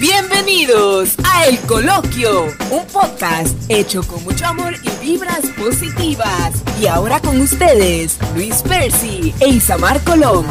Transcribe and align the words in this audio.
Bienvenidos 0.00 1.14
a 1.30 1.44
El 1.44 1.58
Coloquio, 1.58 2.46
un 2.70 2.86
podcast 2.86 3.54
hecho 3.68 4.02
con 4.02 4.24
mucho 4.24 4.46
amor 4.46 4.72
y 4.82 5.04
vibras 5.04 5.44
positivas. 5.58 6.54
Y 6.80 6.86
ahora 6.86 7.20
con 7.20 7.38
ustedes, 7.38 8.18
Luis 8.34 8.62
Percy 8.62 9.34
e 9.40 9.48
Isamar 9.48 10.02
Colón. 10.02 10.46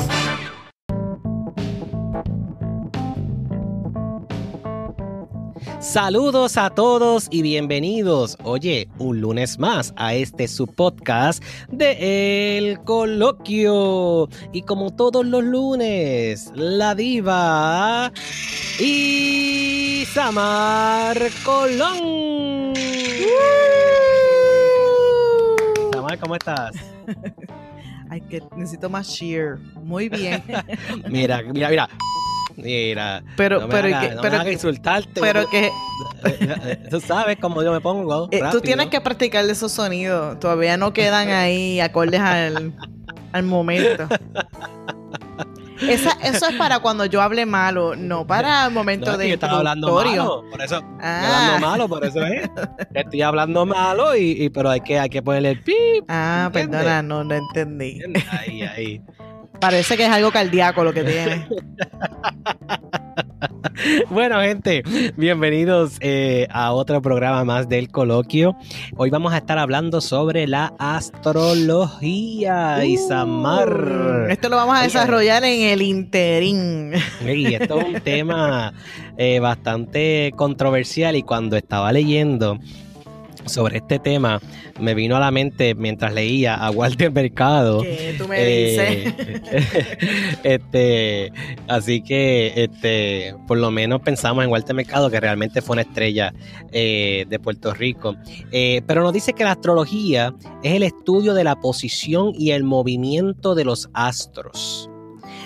Saludos 5.90 6.56
a 6.58 6.70
todos 6.70 7.28
y 7.32 7.42
bienvenidos. 7.42 8.38
Oye, 8.44 8.88
un 9.00 9.22
lunes 9.22 9.58
más 9.58 9.92
a 9.98 10.14
este 10.14 10.48
su 10.48 10.68
podcast 10.68 11.44
de 11.68 12.60
El 12.60 12.80
Coloquio. 12.82 14.30
Y 14.54 14.62
como 14.62 14.96
todos 14.96 15.26
los 15.26 15.44
lunes, 15.44 16.52
la 16.54 16.94
diva 16.94 18.14
y 18.80 20.06
Samar 20.14 21.18
Colón. 21.44 22.76
Samar, 25.92 26.20
¿cómo 26.20 26.36
estás? 26.36 26.76
Ay, 28.12 28.22
que 28.22 28.44
necesito 28.56 28.92
más 28.92 29.12
cheer. 29.12 29.58
Muy 29.82 30.08
bien. 30.08 30.44
mira, 31.10 31.42
mira, 31.42 31.70
mira. 31.70 31.90
Mira, 32.64 33.24
pero, 33.38 33.60
no 33.62 33.68
me 33.68 33.72
pero, 33.74 33.88
haga, 33.88 34.02
que, 34.10 34.16
no 34.16 34.22
pero, 34.22 34.32
me 34.32 34.36
haga 34.38 34.46
que- 34.46 34.54
insultarte. 34.54 35.22
pero 35.22 35.50
que 35.50 35.70
Tú 36.90 37.00
sabes 37.02 37.38
cómo 37.40 37.64
yo 37.64 37.72
me 37.72 37.82
pongo. 37.82 38.28
eh, 38.32 38.42
tú 38.52 38.62
tienes 38.62 38.88
que 38.88 39.02
practicar 39.02 39.46
esos 39.50 39.72
sonidos. 39.72 40.40
Todavía 40.40 40.78
no 40.78 40.94
quedan 40.94 41.30
ahí 41.30 41.80
acordes 41.80 42.20
al, 42.22 42.74
al 43.32 43.44
momento. 43.44 44.08
Esa, 45.82 46.12
eso 46.24 46.46
es 46.50 46.56
para 46.58 46.80
cuando 46.80 47.06
yo 47.06 47.22
hable 47.22 47.46
malo, 47.46 47.96
no 47.96 48.28
para 48.28 48.66
el 48.66 48.74
momento 48.74 49.12
No, 49.12 49.18
de 49.18 49.30
yo 49.30 49.34
estaba 49.36 49.60
hablando 49.60 49.96
malo, 49.96 50.44
por 50.52 50.62
eso 50.62 50.84
Ah. 51.00 51.46
hablando 51.54 51.68
malo, 51.68 51.88
por 51.88 52.04
eso 52.06 52.22
es. 52.26 52.50
Estoy 52.94 53.22
hablando 53.22 53.66
malo 53.66 54.14
y, 54.14 54.32
y- 54.44 54.50
pero 54.50 54.70
hay 54.72 54.82
que 54.82 55.00
hay 55.00 55.10
que 55.10 55.22
ponerle 55.22 55.52
el 55.52 55.62
pip. 55.62 56.04
Ah, 56.10 56.46
¿Entiendes? 56.48 56.80
perdona, 56.82 57.02
no, 57.02 57.24
no 57.24 57.34
entendí. 57.34 58.02
Ahí, 58.30 58.62
ahí. 58.64 59.02
Parece 59.60 59.98
que 59.98 60.06
es 60.06 60.12
algo 60.12 60.32
cardíaco 60.32 60.84
lo 60.84 60.94
que 60.94 61.04
tiene. 61.04 61.48
Bueno, 64.10 64.40
gente, 64.42 64.84
bienvenidos 65.18 65.98
eh, 66.02 66.48
a 66.50 66.72
otro 66.74 67.02
programa 67.02 67.44
más 67.46 67.68
del 67.70 67.90
coloquio. 67.90 68.56
Hoy 68.96 69.10
vamos 69.10 69.34
a 69.34 69.38
estar 69.38 69.58
hablando 69.58 70.02
sobre 70.02 70.48
la 70.48 70.74
astrología, 70.80 72.84
Isamar. 72.86 74.26
Uh, 74.28 74.32
Esto 74.32 74.50
lo 74.50 74.56
vamos 74.58 74.76
a 74.76 74.80
Oye. 74.80 74.88
desarrollar 74.88 75.44
en 75.44 75.62
el 75.62 75.82
interín. 75.82 76.94
Y 77.26 77.54
esto 77.54 77.80
es 77.80 77.86
un 77.86 78.02
tema 78.02 78.74
eh, 79.18 79.40
bastante 79.40 80.32
controversial 80.36 81.16
y 81.16 81.24
cuando 81.24 81.56
estaba 81.58 81.92
leyendo 81.92 82.60
sobre 83.50 83.78
este 83.78 84.00
tema 84.00 84.40
me 84.80 84.94
vino 84.94 85.18
a 85.18 85.20
la 85.20 85.32
mente 85.32 85.76
mientras 85.76 86.14
leía 86.14 86.56
a 86.56 86.72
Walter 86.72 87.12
Mercado. 87.12 87.82
Que 87.82 88.16
tú 88.18 88.28
me 88.28 88.38
Eh, 88.40 89.14
dices. 89.14 90.38
este, 90.44 91.32
así 91.68 92.02
que 92.02 92.54
este, 92.56 93.36
por 93.48 93.58
lo 93.58 93.72
menos 93.72 94.02
pensamos 94.02 94.44
en 94.44 94.50
Walter 94.50 94.76
Mercado, 94.76 95.10
que 95.10 95.20
realmente 95.20 95.62
fue 95.62 95.74
una 95.74 95.82
estrella 95.82 96.34
eh, 96.72 97.26
de 97.28 97.40
Puerto 97.40 97.74
Rico. 97.74 98.16
Eh, 98.52 98.82
pero 98.88 99.04
nos 99.04 99.14
dice 99.14 99.34
que 99.34 99.44
la 99.44 99.52
astrología 99.52 100.34
es 100.64 100.74
el 100.76 100.84
estudio 100.84 101.34
de 101.34 101.44
la 101.44 101.56
posición 101.56 102.32
y 102.38 102.52
el 102.52 102.64
movimiento 102.64 103.56
de 103.56 103.66
los 103.66 103.90
astros, 103.94 104.90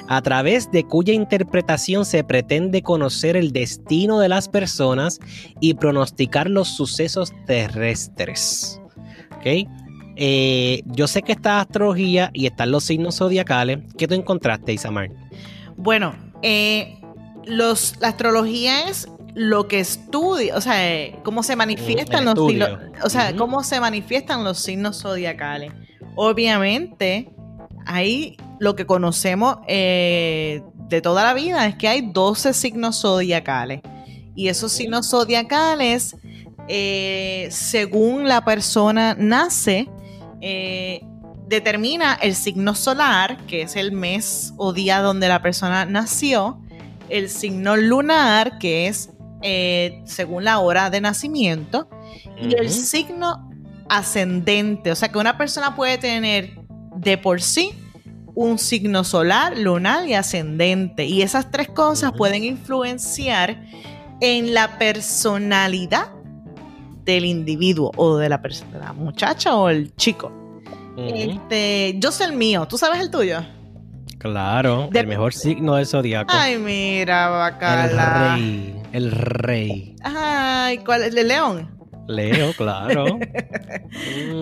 a 0.07 0.21
través 0.21 0.71
de 0.71 0.83
cuya 0.83 1.13
interpretación 1.13 2.05
se 2.05 2.23
pretende 2.23 2.81
conocer 2.81 3.35
el 3.35 3.51
destino 3.51 4.19
de 4.19 4.29
las 4.29 4.49
personas 4.49 5.19
y 5.59 5.73
pronosticar 5.75 6.49
los 6.49 6.67
sucesos 6.67 7.31
terrestres. 7.45 8.81
¿Ok? 9.37 9.67
Eh, 10.15 10.83
yo 10.85 11.07
sé 11.07 11.21
que 11.23 11.31
está 11.31 11.59
astrología 11.59 12.29
y 12.33 12.45
están 12.45 12.72
los 12.72 12.83
signos 12.83 13.17
zodiacales. 13.17 13.79
¿Qué 13.97 14.07
tú 14.07 14.13
encontraste, 14.13 14.73
Isamar? 14.73 15.09
Bueno, 15.75 16.13
eh, 16.41 16.99
los, 17.45 17.95
la 17.99 18.09
astrología 18.09 18.88
es 18.89 19.07
lo 19.35 19.67
que 19.67 19.79
estudia, 19.79 20.55
o 20.55 20.61
sea, 20.61 20.94
eh, 20.94 21.19
cómo 21.23 21.41
se 21.41 21.55
manifiestan 21.55 22.25
los 22.25 22.47
signos, 22.47 22.69
o 23.03 23.09
sea, 23.09 23.35
cómo 23.35 23.63
se 23.63 23.79
manifiestan 23.79 24.44
los 24.44 24.59
signos 24.59 25.01
zodiacales. 25.01 25.72
Obviamente, 26.16 27.31
ahí 27.88 28.38
lo 28.59 28.75
que 28.75 28.86
conocemos 28.86 29.58
eh, 29.68 30.62
de 30.90 31.02
toda 31.02 31.24
la 31.24 31.34
vida 31.34 31.66
es 31.68 31.75
que 31.75 31.88
hay 31.88 32.02
12 32.02 32.53
signos 32.53 33.02
zodiacales. 33.02 33.81
Y 34.36 34.47
esos 34.47 34.72
signos 34.72 35.09
zodiacales, 35.09 36.16
eh, 36.68 37.47
según 37.52 38.28
la 38.28 38.44
persona 38.44 39.16
nace, 39.18 39.90
eh, 40.41 41.02
determina 41.47 42.14
el 42.16 42.36
signo 42.36 42.74
solar, 42.74 43.38
que 43.46 43.64
es 43.64 43.75
el 43.75 43.91
mes 43.91 44.53
o 44.58 44.74
día 44.74 45.02
donde 45.02 45.28
la 45.28 45.41
persona 45.41 45.85
nació, 45.85 46.59
el 47.09 47.30
signo 47.30 47.75
lunar, 47.75 48.58
que 48.59 48.88
es 48.88 49.09
según 50.06 50.46
la 50.46 50.59
hora 50.59 50.90
de 50.90 51.02
nacimiento, 51.02 51.90
y 52.41 52.56
el 52.56 52.70
signo 52.70 53.52
ascendente. 53.90 54.90
O 54.90 54.96
sea 54.96 55.09
que 55.09 55.18
una 55.18 55.38
persona 55.38 55.75
puede 55.75 55.97
tener 55.97 56.58
de 56.96 57.18
por 57.18 57.41
sí 57.41 57.74
un 58.35 58.57
signo 58.57 59.03
solar, 59.03 59.57
lunar 59.57 60.07
y 60.07 60.13
ascendente. 60.16 61.05
Y 61.05 61.21
esas 61.21 61.51
tres 61.51 61.69
cosas 61.69 62.13
pueden 62.13 62.44
influenciar 62.44 63.63
en 64.21 64.53
la 64.53 64.77
personalidad 64.79 66.07
del 67.05 67.25
individuo 67.25 67.91
o 67.97 68.17
de 68.17 68.29
la, 68.29 68.38
de 68.38 68.79
la 68.79 68.93
muchacha 68.93 69.55
o 69.55 69.69
el 69.69 69.95
chico. 69.95 70.31
Este, 70.97 71.95
yo 71.97 72.11
sé 72.11 72.23
el 72.25 72.33
mío, 72.33 72.67
¿tú 72.67 72.77
sabes 72.77 72.99
el 73.01 73.09
tuyo? 73.11 73.39
Claro, 74.19 74.88
de- 74.91 75.01
el 75.01 75.07
mejor 75.07 75.33
signo 75.33 75.75
del 75.75 75.85
zodiaco. 75.85 76.31
Ay, 76.33 76.57
mira, 76.57 77.25
el 77.25 77.31
bacala. 77.33 78.35
rey, 78.35 78.75
el 78.93 79.11
rey. 79.11 79.95
Ay, 80.03 80.77
¿cuál 80.79 81.03
es? 81.03 81.13
¿El 81.16 81.27
león? 81.27 81.69
Leo, 82.08 82.53
claro. 82.53 83.19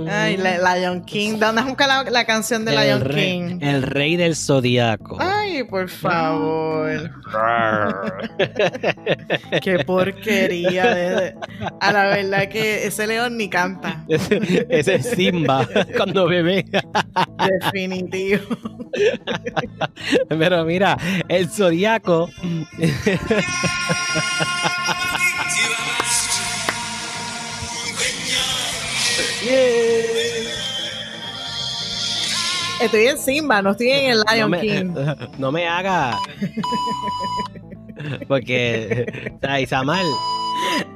Ay, 0.10 0.38
la- 0.38 0.76
Lion 0.78 1.04
King. 1.06 1.38
¿Dónde 1.40 1.62
buscar 1.62 1.88
la, 1.88 2.04
la 2.10 2.26
canción 2.26 2.66
de 2.66 2.74
el 2.74 2.82
Lion 2.88 3.02
rey, 3.02 3.26
King? 3.48 3.60
el 3.62 3.84
rey 3.84 4.16
del 4.18 4.36
zodiaco. 4.36 5.18
Ay, 5.20 5.64
por 5.64 5.88
favor. 5.90 7.12
Qué 9.62 9.80
porquería. 9.86 10.94
de- 10.96 11.36
A 11.80 11.92
la 11.92 12.04
verdad 12.06 12.50
que 12.50 12.86
ese 12.88 13.06
león 13.08 13.38
ni 13.38 13.50
canta. 13.50 14.04
Ese, 14.10 14.66
ese 14.70 14.96
es 14.96 15.10
Simba 15.12 15.68
cuando 15.98 16.28
bebé. 16.28 16.66
Definitivo. 17.62 18.42
Pero 20.30 20.66
mira, 20.66 20.98
el 21.28 21.50
zodiaco. 21.50 22.30
Estoy 32.82 33.08
en 33.08 33.18
Simba, 33.18 33.62
no 33.62 33.72
estoy 33.72 33.90
en 33.92 34.12
el 34.12 34.18
no 34.20 34.34
Lion 34.34 34.50
me, 34.52 34.60
King. 34.62 34.94
no 35.38 35.52
me 35.52 35.68
haga. 35.68 36.18
Porque, 38.28 39.32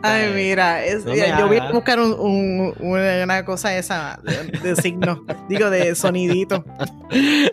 Ay, 0.01 0.31
mira, 0.33 0.83
es- 0.83 1.05
No 1.05 1.11
me 1.11 1.27
yo 1.39 1.47
voy 1.47 1.57
a 1.57 1.71
buscar 1.71 1.99
un- 1.99 2.13
un- 2.19 2.73
una, 2.79 3.45
cosa 3.45 3.75
esa 3.77 4.19
de, 4.23 4.59
de 4.69 4.75
signo, 4.81 5.23
digo, 5.49 5.69
de 5.69 5.93
sonidito. 5.95 6.63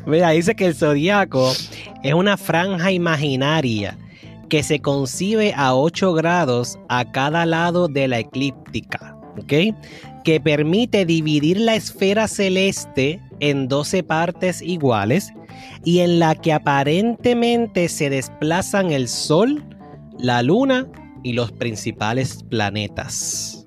Mira, 0.06 0.30
dice 0.30 0.54
que 0.54 0.66
el 0.66 0.74
zodiaco 0.74 1.52
es 2.02 2.14
una 2.14 2.36
franja 2.38 2.90
imaginaria 2.90 3.98
que 4.48 4.62
se 4.62 4.80
concibe 4.80 5.52
a 5.56 5.74
8 5.74 6.12
grados 6.14 6.78
a 6.88 7.10
cada 7.10 7.44
lado 7.46 7.88
de 7.88 8.08
la 8.08 8.18
eclíptica, 8.18 9.14
¿ok? 9.38 9.74
Que 10.24 10.40
permite 10.40 11.04
dividir 11.04 11.58
la 11.58 11.74
esfera 11.74 12.28
celeste 12.28 13.20
en 13.40 13.68
12 13.68 14.02
partes 14.02 14.62
iguales 14.62 15.32
y 15.84 16.00
en 16.00 16.18
la 16.18 16.34
que 16.34 16.52
aparentemente 16.52 17.88
se 17.88 18.08
desplazan 18.08 18.92
el 18.92 19.08
Sol, 19.08 19.64
la 20.18 20.42
Luna 20.42 20.86
y 21.22 21.32
los 21.32 21.52
principales 21.52 22.44
planetas. 22.48 23.64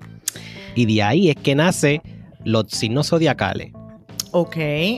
Y 0.74 0.86
de 0.86 1.02
ahí 1.02 1.30
es 1.30 1.36
que 1.36 1.54
nace 1.54 2.02
los 2.44 2.66
signos 2.68 3.08
zodiacales. 3.08 3.72
Ok, 4.32 4.56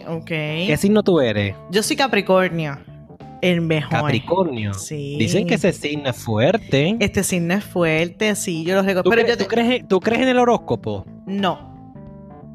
ok. 0.08 0.26
¿Qué 0.26 0.76
signo 0.78 1.02
tú 1.02 1.20
eres? 1.20 1.54
Yo 1.70 1.82
soy 1.82 1.96
Capricornio. 1.96 2.87
El 3.40 3.60
mejor. 3.60 3.90
Capricornio. 3.90 4.74
Sí. 4.74 5.16
Dicen 5.18 5.46
que 5.46 5.54
ese 5.54 5.72
signo 5.72 6.10
es 6.10 6.16
fuerte. 6.16 6.96
Este 7.00 7.22
signo 7.22 7.54
es 7.54 7.64
fuerte, 7.64 8.34
sí, 8.34 8.64
yo 8.64 8.74
lo 8.74 8.82
recuerdo. 8.82 9.02
¿Tú, 9.04 9.10
Pero 9.10 9.26
yo 9.26 9.36
tú 9.36 9.44
te- 9.44 9.48
crees, 9.48 9.88
tú 9.88 10.00
crees 10.00 10.22
en 10.22 10.28
el 10.28 10.38
horóscopo? 10.38 11.06
No. 11.26 11.68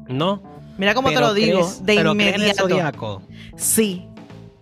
No. 0.08 0.42
Mira 0.76 0.94
cómo 0.94 1.10
te 1.10 1.20
lo 1.20 1.32
digo, 1.34 1.60
crees- 1.60 1.84
de 1.86 1.94
pero 1.94 2.12
crees 2.14 2.34
en 2.34 2.42
el 2.42 2.50
inmediato. 2.50 3.22
Sí. 3.56 4.06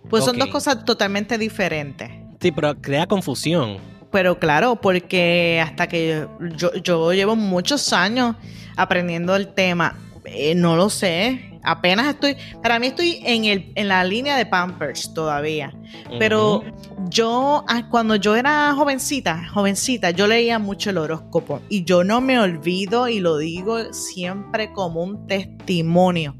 Pues 0.09 0.23
son 0.23 0.37
dos 0.37 0.49
cosas 0.49 0.85
totalmente 0.85 1.37
diferentes. 1.37 2.09
Sí, 2.39 2.51
pero 2.51 2.75
crea 2.79 3.07
confusión. 3.07 3.77
pero 4.11 4.37
claro, 4.37 4.75
porque 4.75 5.59
hasta 5.63 5.87
que 5.87 6.27
yo, 6.55 6.71
yo 6.83 7.13
llevo 7.13 7.35
muchos 7.35 7.91
años 7.93 8.35
aprendiendo 8.77 9.35
el 9.35 9.47
tema, 9.47 9.95
eh, 10.25 10.55
no 10.55 10.75
lo 10.75 10.89
sé. 10.89 11.59
Apenas 11.63 12.07
estoy, 12.07 12.35
para 12.61 12.77
mí 12.77 12.87
estoy 12.87 13.21
en, 13.23 13.45
el, 13.45 13.71
en 13.75 13.87
la 13.87 14.03
línea 14.03 14.37
de 14.37 14.45
Pampers 14.45 15.13
todavía. 15.13 15.73
Pero 16.19 16.63
yo, 17.09 17.63
ah, 17.67 17.87
cuando 17.89 18.15
yo 18.15 18.35
era 18.35 18.73
jovencita, 18.75 19.47
jovencita, 19.53 20.11
yo 20.11 20.27
leía 20.27 20.59
mucho 20.59 20.89
el 20.89 20.97
horóscopo 20.97 21.61
y 21.69 21.85
yo 21.85 22.03
no 22.03 22.19
me 22.19 22.39
olvido 22.39 23.07
y 23.07 23.19
lo 23.19 23.37
digo 23.37 23.93
siempre 23.93 24.73
como 24.73 25.03
un 25.03 25.27
testimonio 25.27 26.35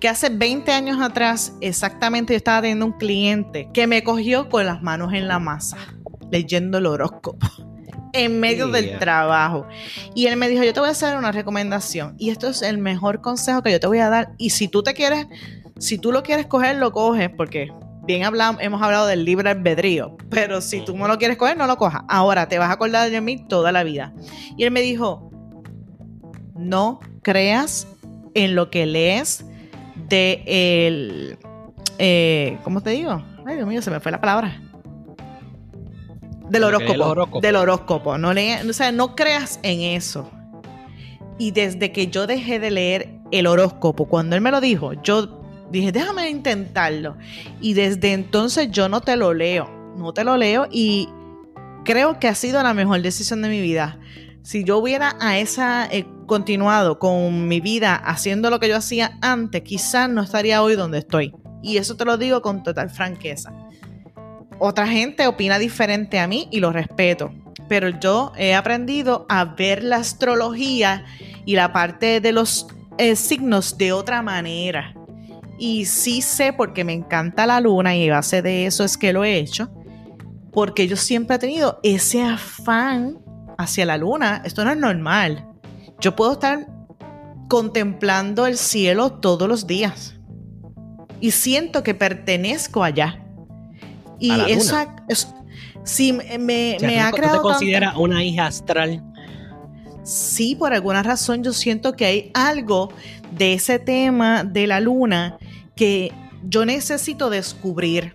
que 0.00 0.08
hace 0.08 0.30
20 0.30 0.72
años 0.72 0.98
atrás 1.02 1.54
exactamente 1.60 2.32
yo 2.32 2.38
estaba 2.38 2.62
teniendo 2.62 2.86
un 2.86 2.92
cliente 2.92 3.68
que 3.74 3.86
me 3.86 4.02
cogió 4.02 4.48
con 4.48 4.64
las 4.64 4.82
manos 4.82 5.12
en 5.12 5.28
la 5.28 5.38
masa, 5.38 5.76
leyendo 6.30 6.78
el 6.78 6.86
horóscopo 6.86 7.46
en 8.12 8.40
medio 8.40 8.68
del 8.68 8.98
trabajo. 8.98 9.66
Y 10.14 10.26
él 10.26 10.36
me 10.36 10.48
dijo, 10.48 10.64
yo 10.64 10.72
te 10.72 10.80
voy 10.80 10.88
a 10.88 10.92
hacer 10.92 11.16
una 11.16 11.32
recomendación 11.32 12.14
y 12.18 12.30
esto 12.30 12.48
es 12.48 12.62
el 12.62 12.78
mejor 12.78 13.20
consejo 13.20 13.62
que 13.62 13.72
yo 13.72 13.80
te 13.80 13.86
voy 13.86 13.98
a 13.98 14.08
dar. 14.08 14.32
Y 14.38 14.50
si 14.50 14.68
tú 14.68 14.82
te 14.82 14.94
quieres, 14.94 15.26
si 15.78 15.98
tú 15.98 16.12
lo 16.12 16.22
quieres 16.22 16.46
coger, 16.46 16.76
lo 16.76 16.92
coges 16.92 17.30
porque 17.30 17.70
bien 18.04 18.24
hablamos, 18.24 18.62
hemos 18.62 18.82
hablado 18.82 19.06
del 19.06 19.24
libre 19.24 19.50
albedrío, 19.50 20.16
pero 20.30 20.60
si 20.60 20.84
tú 20.84 20.96
no 20.96 21.06
lo 21.06 21.18
quieres 21.18 21.36
coger, 21.36 21.56
no 21.56 21.66
lo 21.66 21.76
cojas. 21.76 22.02
Ahora 22.08 22.48
te 22.48 22.58
vas 22.58 22.70
a 22.70 22.72
acordar 22.72 23.10
de 23.10 23.20
mí 23.20 23.46
toda 23.48 23.72
la 23.72 23.84
vida. 23.84 24.12
Y 24.56 24.64
él 24.64 24.70
me 24.70 24.80
dijo, 24.80 25.30
no 26.56 27.00
creas 27.22 27.86
en 28.34 28.54
lo 28.54 28.70
que 28.70 28.86
lees 28.86 29.44
de 30.08 30.42
el, 30.46 31.38
eh, 31.98 32.58
¿cómo 32.64 32.80
te 32.82 32.90
digo? 32.90 33.22
Ay, 33.46 33.56
Dios 33.56 33.68
mío, 33.68 33.82
se 33.82 33.90
me 33.90 34.00
fue 34.00 34.12
la 34.12 34.20
palabra. 34.20 34.60
Del 36.50 36.64
horóscopo, 36.64 37.40
Del 37.40 37.56
horóscopo. 37.56 38.18
No, 38.18 38.32
le, 38.34 38.68
o 38.68 38.72
sea, 38.72 38.92
no 38.92 39.14
creas 39.14 39.60
en 39.62 39.80
eso. 39.80 40.30
Y 41.38 41.52
desde 41.52 41.92
que 41.92 42.08
yo 42.08 42.26
dejé 42.26 42.58
de 42.58 42.70
leer 42.70 43.20
el 43.30 43.46
horóscopo, 43.46 44.06
cuando 44.06 44.36
él 44.36 44.42
me 44.42 44.50
lo 44.50 44.60
dijo, 44.60 44.92
yo 45.02 45.40
dije, 45.70 45.92
déjame 45.92 46.28
intentarlo. 46.28 47.16
Y 47.60 47.74
desde 47.74 48.12
entonces 48.12 48.70
yo 48.70 48.88
no 48.88 49.00
te 49.00 49.16
lo 49.16 49.32
leo. 49.32 49.70
No 49.96 50.12
te 50.12 50.24
lo 50.24 50.36
leo 50.36 50.66
y 50.70 51.08
creo 51.84 52.18
que 52.18 52.28
ha 52.28 52.34
sido 52.34 52.62
la 52.62 52.74
mejor 52.74 53.00
decisión 53.02 53.42
de 53.42 53.48
mi 53.48 53.60
vida. 53.60 53.98
Si 54.42 54.64
yo 54.64 54.78
hubiera 54.78 55.16
a 55.20 55.38
esa 55.38 55.86
eh, 55.86 56.06
continuado 56.26 56.98
con 56.98 57.48
mi 57.48 57.60
vida 57.60 57.94
haciendo 57.94 58.50
lo 58.50 58.60
que 58.60 58.68
yo 58.68 58.76
hacía 58.76 59.18
antes, 59.20 59.62
quizás 59.62 60.08
no 60.08 60.22
estaría 60.22 60.62
hoy 60.62 60.76
donde 60.76 60.98
estoy. 60.98 61.34
Y 61.62 61.76
eso 61.76 61.96
te 61.96 62.04
lo 62.04 62.16
digo 62.16 62.40
con 62.40 62.62
total 62.62 62.90
franqueza. 62.90 63.52
Otra 64.62 64.86
gente 64.86 65.26
opina 65.26 65.58
diferente 65.58 66.18
a 66.18 66.26
mí 66.26 66.46
y 66.50 66.60
lo 66.60 66.70
respeto, 66.70 67.32
pero 67.66 67.88
yo 67.88 68.32
he 68.36 68.54
aprendido 68.54 69.24
a 69.30 69.46
ver 69.46 69.82
la 69.82 69.96
astrología 69.96 71.06
y 71.46 71.56
la 71.56 71.72
parte 71.72 72.20
de 72.20 72.32
los 72.32 72.66
eh, 72.98 73.16
signos 73.16 73.78
de 73.78 73.92
otra 73.92 74.20
manera. 74.20 74.94
Y 75.58 75.86
sí 75.86 76.20
sé 76.20 76.52
porque 76.52 76.84
me 76.84 76.92
encanta 76.92 77.46
la 77.46 77.58
luna 77.58 77.96
y 77.96 78.10
base 78.10 78.42
de 78.42 78.66
eso 78.66 78.84
es 78.84 78.98
que 78.98 79.14
lo 79.14 79.24
he 79.24 79.38
hecho, 79.38 79.70
porque 80.52 80.86
yo 80.86 80.96
siempre 80.96 81.36
he 81.36 81.38
tenido 81.38 81.80
ese 81.82 82.22
afán 82.22 83.18
hacia 83.56 83.86
la 83.86 83.96
luna. 83.96 84.42
Esto 84.44 84.62
no 84.62 84.72
es 84.72 84.76
normal. 84.76 85.46
Yo 86.00 86.14
puedo 86.14 86.32
estar 86.32 86.66
contemplando 87.48 88.46
el 88.46 88.58
cielo 88.58 89.10
todos 89.20 89.48
los 89.48 89.66
días 89.66 90.20
y 91.18 91.30
siento 91.30 91.82
que 91.82 91.94
pertenezco 91.94 92.84
allá. 92.84 93.24
Y 94.20 94.30
eso, 94.52 94.76
sí 95.82 96.12
me, 96.12 96.76
ha 97.00 97.10
creado. 97.10 97.38
¿Tú 97.38 97.42
te 97.42 97.42
consideras 97.42 97.96
una 97.96 98.22
hija 98.22 98.46
astral? 98.46 99.02
Sí, 100.04 100.54
por 100.54 100.72
alguna 100.72 101.02
razón 101.02 101.42
yo 101.42 101.52
siento 101.52 101.94
que 101.94 102.04
hay 102.04 102.30
algo 102.34 102.92
de 103.36 103.54
ese 103.54 103.78
tema 103.78 104.44
de 104.44 104.66
la 104.66 104.80
luna 104.80 105.38
que 105.74 106.12
yo 106.48 106.64
necesito 106.64 107.30
descubrir. 107.30 108.12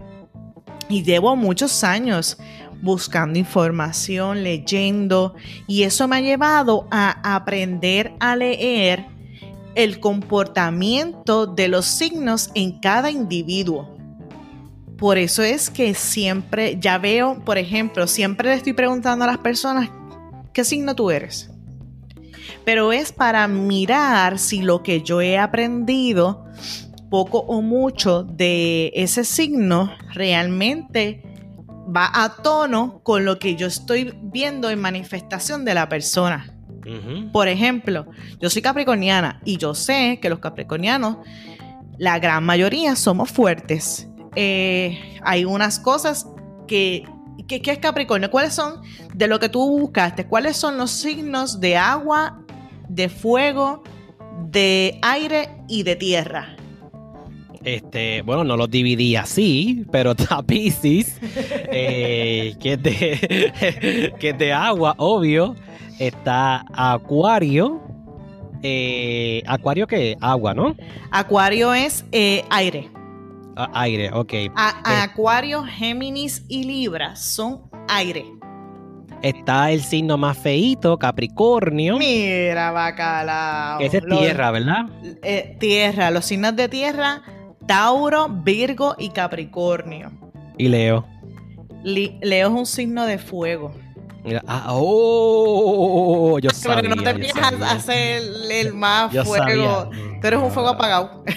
Y 0.88 1.04
llevo 1.04 1.36
muchos 1.36 1.84
años 1.84 2.38
buscando 2.82 3.40
información, 3.40 4.44
leyendo, 4.44 5.34
y 5.66 5.84
eso 5.84 6.08
me 6.08 6.18
ha 6.18 6.22
llevado 6.22 6.88
a 6.92 7.36
aprender 7.36 8.14
a 8.20 8.36
leer 8.36 9.06
el 9.74 10.00
comportamiento 10.00 11.48
de 11.48 11.68
los 11.68 11.86
signos 11.86 12.52
en 12.54 12.80
cada 12.80 13.10
individuo. 13.10 13.95
Por 14.98 15.18
eso 15.18 15.44
es 15.44 15.70
que 15.70 15.94
siempre, 15.94 16.78
ya 16.80 16.98
veo, 16.98 17.44
por 17.44 17.58
ejemplo, 17.58 18.08
siempre 18.08 18.50
le 18.50 18.56
estoy 18.56 18.74
preguntando 18.74 19.26
a 19.26 19.28
las 19.28 19.40
personas, 19.40 19.90
¿qué 20.54 20.64
signo 20.64 20.96
tú 20.96 21.12
eres? 21.12 21.52
Pero 22.64 22.94
es 22.94 23.12
para 23.12 23.48
mirar 23.48 24.40
si 24.40 24.62
lo 24.62 24.84
que 24.84 25.02
yo 25.02 25.20
he 25.20 25.38
aprendido, 25.38 26.46
poco 27.10 27.40
o 27.40 27.62
mucho 27.62 28.24
de 28.24 28.92
ese 28.96 29.26
signo, 29.26 29.92
realmente 30.14 31.22
va 31.96 32.10
a 32.14 32.38
tono 32.42 33.02
con 33.04 33.26
lo 33.26 33.38
que 33.38 33.56
yo 33.56 33.68
estoy 33.68 34.18
viendo 34.24 34.70
en 34.70 34.80
manifestación 34.80 35.66
de 35.66 35.74
la 35.74 35.90
persona. 35.90 36.52
Por 37.34 37.48
ejemplo, 37.48 38.06
yo 38.40 38.50
soy 38.50 38.62
capricorniana 38.62 39.42
y 39.44 39.58
yo 39.58 39.74
sé 39.74 40.20
que 40.22 40.30
los 40.30 40.40
capricornianos, 40.40 41.18
la 41.98 42.20
gran 42.20 42.44
mayoría 42.44 42.96
somos 42.96 43.32
fuertes 43.32 44.08
eh, 44.36 45.20
hay 45.24 45.46
unas 45.46 45.80
cosas 45.80 46.28
que, 46.68 47.06
¿Qué 47.48 47.62
es 47.64 47.78
Capricornio? 47.78 48.32
¿Cuáles 48.32 48.54
son 48.54 48.82
de 49.14 49.28
lo 49.28 49.40
que 49.40 49.50
tú 49.50 49.80
buscaste? 49.80 50.26
¿Cuáles 50.26 50.58
son 50.58 50.78
los 50.78 50.92
signos 50.92 51.60
de 51.60 51.78
agua, 51.78 52.40
de 52.90 53.08
fuego, 53.10 53.84
de 54.50 55.00
aire 55.04 55.50
y 55.68 55.84
de 55.84 55.96
tierra? 55.96 56.56
Este, 57.64 58.22
bueno, 58.22 58.44
no 58.44 58.58
los 58.58 58.70
dividí 58.70 59.16
así, 59.16 59.86
pero 59.92 60.12
está 60.18 60.42
Pisces, 60.44 61.20
eh, 61.72 62.56
que, 62.60 62.74
es 62.74 62.84
de, 62.84 64.14
que 64.20 64.34
de 64.34 64.54
agua, 64.54 64.96
obvio. 64.98 65.56
Está 66.00 66.66
Acuario. 66.74 67.82
Eh, 68.64 69.44
¿Acuario 69.46 69.88
qué? 69.88 70.18
Agua, 70.20 70.54
¿no? 70.54 70.76
Acuario 71.12 71.74
es 71.74 72.06
aire 72.50 72.95
aire, 73.74 74.12
ok. 74.12 74.34
Eh, 74.34 74.50
acuario, 74.86 75.64
Géminis 75.64 76.44
y 76.48 76.64
Libra 76.64 77.16
son 77.16 77.70
aire. 77.88 78.26
Está 79.22 79.72
el 79.72 79.82
signo 79.82 80.18
más 80.18 80.38
feito, 80.38 80.98
Capricornio. 81.00 81.98
Mira, 81.98 82.72
bacalao. 82.72 83.80
Ese 83.80 83.98
es 83.98 84.06
tierra, 84.06 84.52
¿verdad? 84.52 84.86
Eh, 85.24 85.58
tierra, 85.60 86.12
los 86.12 86.26
signos 86.26 86.56
de 86.56 86.70
tierra, 86.70 87.24
Tauro, 87.66 88.30
Virgo 88.30 88.96
y 89.00 89.10
Capricornio. 89.10 90.12
¿Y 90.58 90.68
Leo? 90.68 91.06
Leo 91.84 92.48
es 92.48 92.54
un 92.54 92.66
signo 92.66 93.06
de 93.06 93.18
fuego. 93.18 93.74
Ah, 94.48 94.68
oh, 94.70 96.40
yo 96.40 96.50
Pero 96.64 96.82
no 96.96 96.96
te 96.96 97.32
a 97.40 97.72
hacer 97.72 98.24
el 98.50 98.74
más 98.74 99.12
fuego. 99.26 99.92
Tú 100.22 100.28
eres 100.28 100.40
un 100.40 100.52
fuego 100.52 100.70
apagado. 100.70 101.24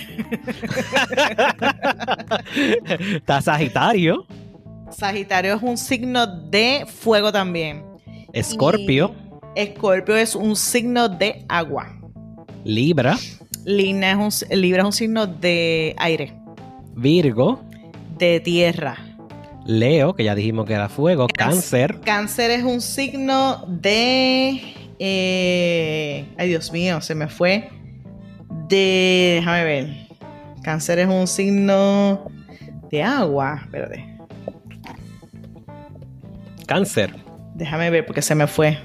Está 3.15 3.43
Sagitario. 3.43 4.27
Sagitario 4.91 5.55
es 5.55 5.63
un 5.63 5.77
signo 5.77 6.27
de 6.27 6.87
fuego 6.87 7.31
también. 7.31 7.85
Escorpio. 8.33 9.15
Escorpio 9.55 10.17
es 10.17 10.35
un 10.35 10.57
signo 10.57 11.11
de 11.11 11.45
agua. 11.49 11.95
Libra. 12.65 13.19
Libra 13.67 14.13
es 14.13 14.17
un, 14.17 14.61
Libra 14.61 14.81
es 14.81 14.87
un 14.87 14.93
signo 14.93 15.27
de 15.27 15.95
aire. 15.99 16.33
Virgo. 16.95 17.61
De 18.17 18.41
tierra. 18.41 19.08
Leo, 19.69 20.15
que 20.15 20.25
ya 20.25 20.35
dijimos 20.35 20.65
que 20.65 20.73
era 20.73 20.89
fuego, 20.89 21.27
cáncer. 21.29 22.01
Cáncer 22.01 22.51
es 22.51 22.65
un 22.65 22.81
signo 22.81 23.67
de... 23.69 24.63
Eh, 24.99 26.25
ay, 26.39 26.49
Dios 26.49 26.73
mío, 26.73 27.03
se 27.03 27.15
me 27.15 27.29
fue. 27.29 27.69
De... 28.67 29.35
Déjame 29.37 29.65
ver. 29.65 30.09
Cáncer 30.63 31.01
es 31.01 31.09
un 31.09 31.27
signo 31.27 32.31
de 32.91 33.03
agua. 33.03 33.61
Espérate. 33.63 34.17
Cáncer. 36.67 37.15
Déjame 37.55 37.91
ver 37.91 38.07
porque 38.07 38.23
se 38.23 38.35
me 38.35 38.47
fue. 38.47 38.79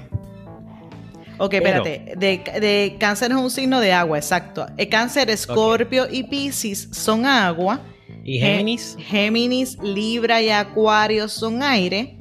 Ok, 1.38 1.54
espérate. 1.54 2.12
De, 2.14 2.96
cáncer 3.00 3.30
es 3.30 3.38
un 3.38 3.50
signo 3.50 3.80
de 3.80 3.94
agua, 3.94 4.18
exacto. 4.18 4.66
El 4.76 4.90
cáncer, 4.90 5.30
escorpio 5.30 6.06
y 6.10 6.24
piscis 6.24 6.90
son 6.92 7.24
agua. 7.24 7.80
¿Y 8.24 8.38
Géminis? 8.38 8.96
Géminis, 8.98 9.78
Libra 9.82 10.40
y 10.40 10.48
Acuario 10.48 11.28
son 11.28 11.62
aire. 11.62 12.18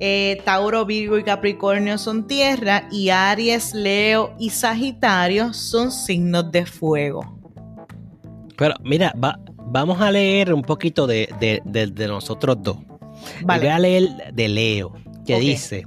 Eh, 0.00 0.40
Tauro, 0.44 0.84
Virgo 0.86 1.18
y 1.18 1.22
Capricornio 1.22 1.98
son 1.98 2.26
tierra. 2.26 2.88
Y 2.90 3.10
Aries, 3.10 3.74
Leo 3.74 4.34
y 4.38 4.50
Sagitario 4.50 5.52
son 5.52 5.92
signos 5.92 6.50
de 6.50 6.64
fuego. 6.64 7.38
Pero 8.56 8.74
mira, 8.82 9.12
vamos 9.66 10.00
a 10.00 10.10
leer 10.10 10.54
un 10.54 10.62
poquito 10.62 11.06
de, 11.06 11.28
nosotros 12.08 12.56
dos. 12.60 12.78
Voy 13.42 13.66
a 13.66 13.78
leer 13.78 14.08
de 14.32 14.48
Leo. 14.48 14.94
que 15.26 15.38
dice 15.38 15.86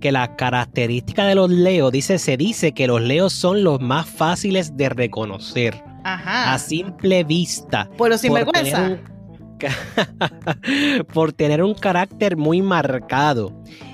que 0.00 0.12
la 0.12 0.36
característica 0.36 1.26
de 1.26 1.34
los 1.34 1.50
leos, 1.50 1.90
dice, 1.90 2.18
se 2.18 2.36
dice 2.36 2.72
que 2.72 2.86
los 2.86 3.00
leos 3.00 3.32
son 3.32 3.64
los 3.64 3.80
más 3.80 4.06
fáciles 4.06 4.76
de 4.76 4.90
reconocer 4.90 5.82
Ajá. 6.14 6.54
a 6.54 6.58
simple 6.58 7.24
vista. 7.24 7.88
Por 7.96 8.08
los 8.10 8.20
sinvergüenza. 8.20 8.76
tener 8.76 9.00
un- 9.00 9.16
por 11.14 11.32
tener 11.32 11.62
un 11.62 11.74
carácter 11.74 12.36
muy 12.36 12.62
marcado. 12.62 13.52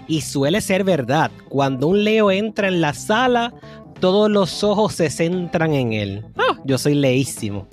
Y 0.09 0.21
suele 0.23 0.61
ser 0.61 0.85
verdad, 0.85 1.31
cuando 1.49 1.87
un 1.87 2.05
leo 2.05 2.31
entra 2.31 2.69
en 2.69 2.81
la 2.81 2.93
sala, 2.95 3.55
todos 4.01 4.29
los 4.31 4.65
ojos 4.65 4.95
se 4.95 5.09
centran 5.11 5.73
en 5.75 5.93
él. 5.93 6.27
Ah, 6.37 6.59
yo 6.65 6.77
soy 6.79 6.95
leísimo. 6.95 7.69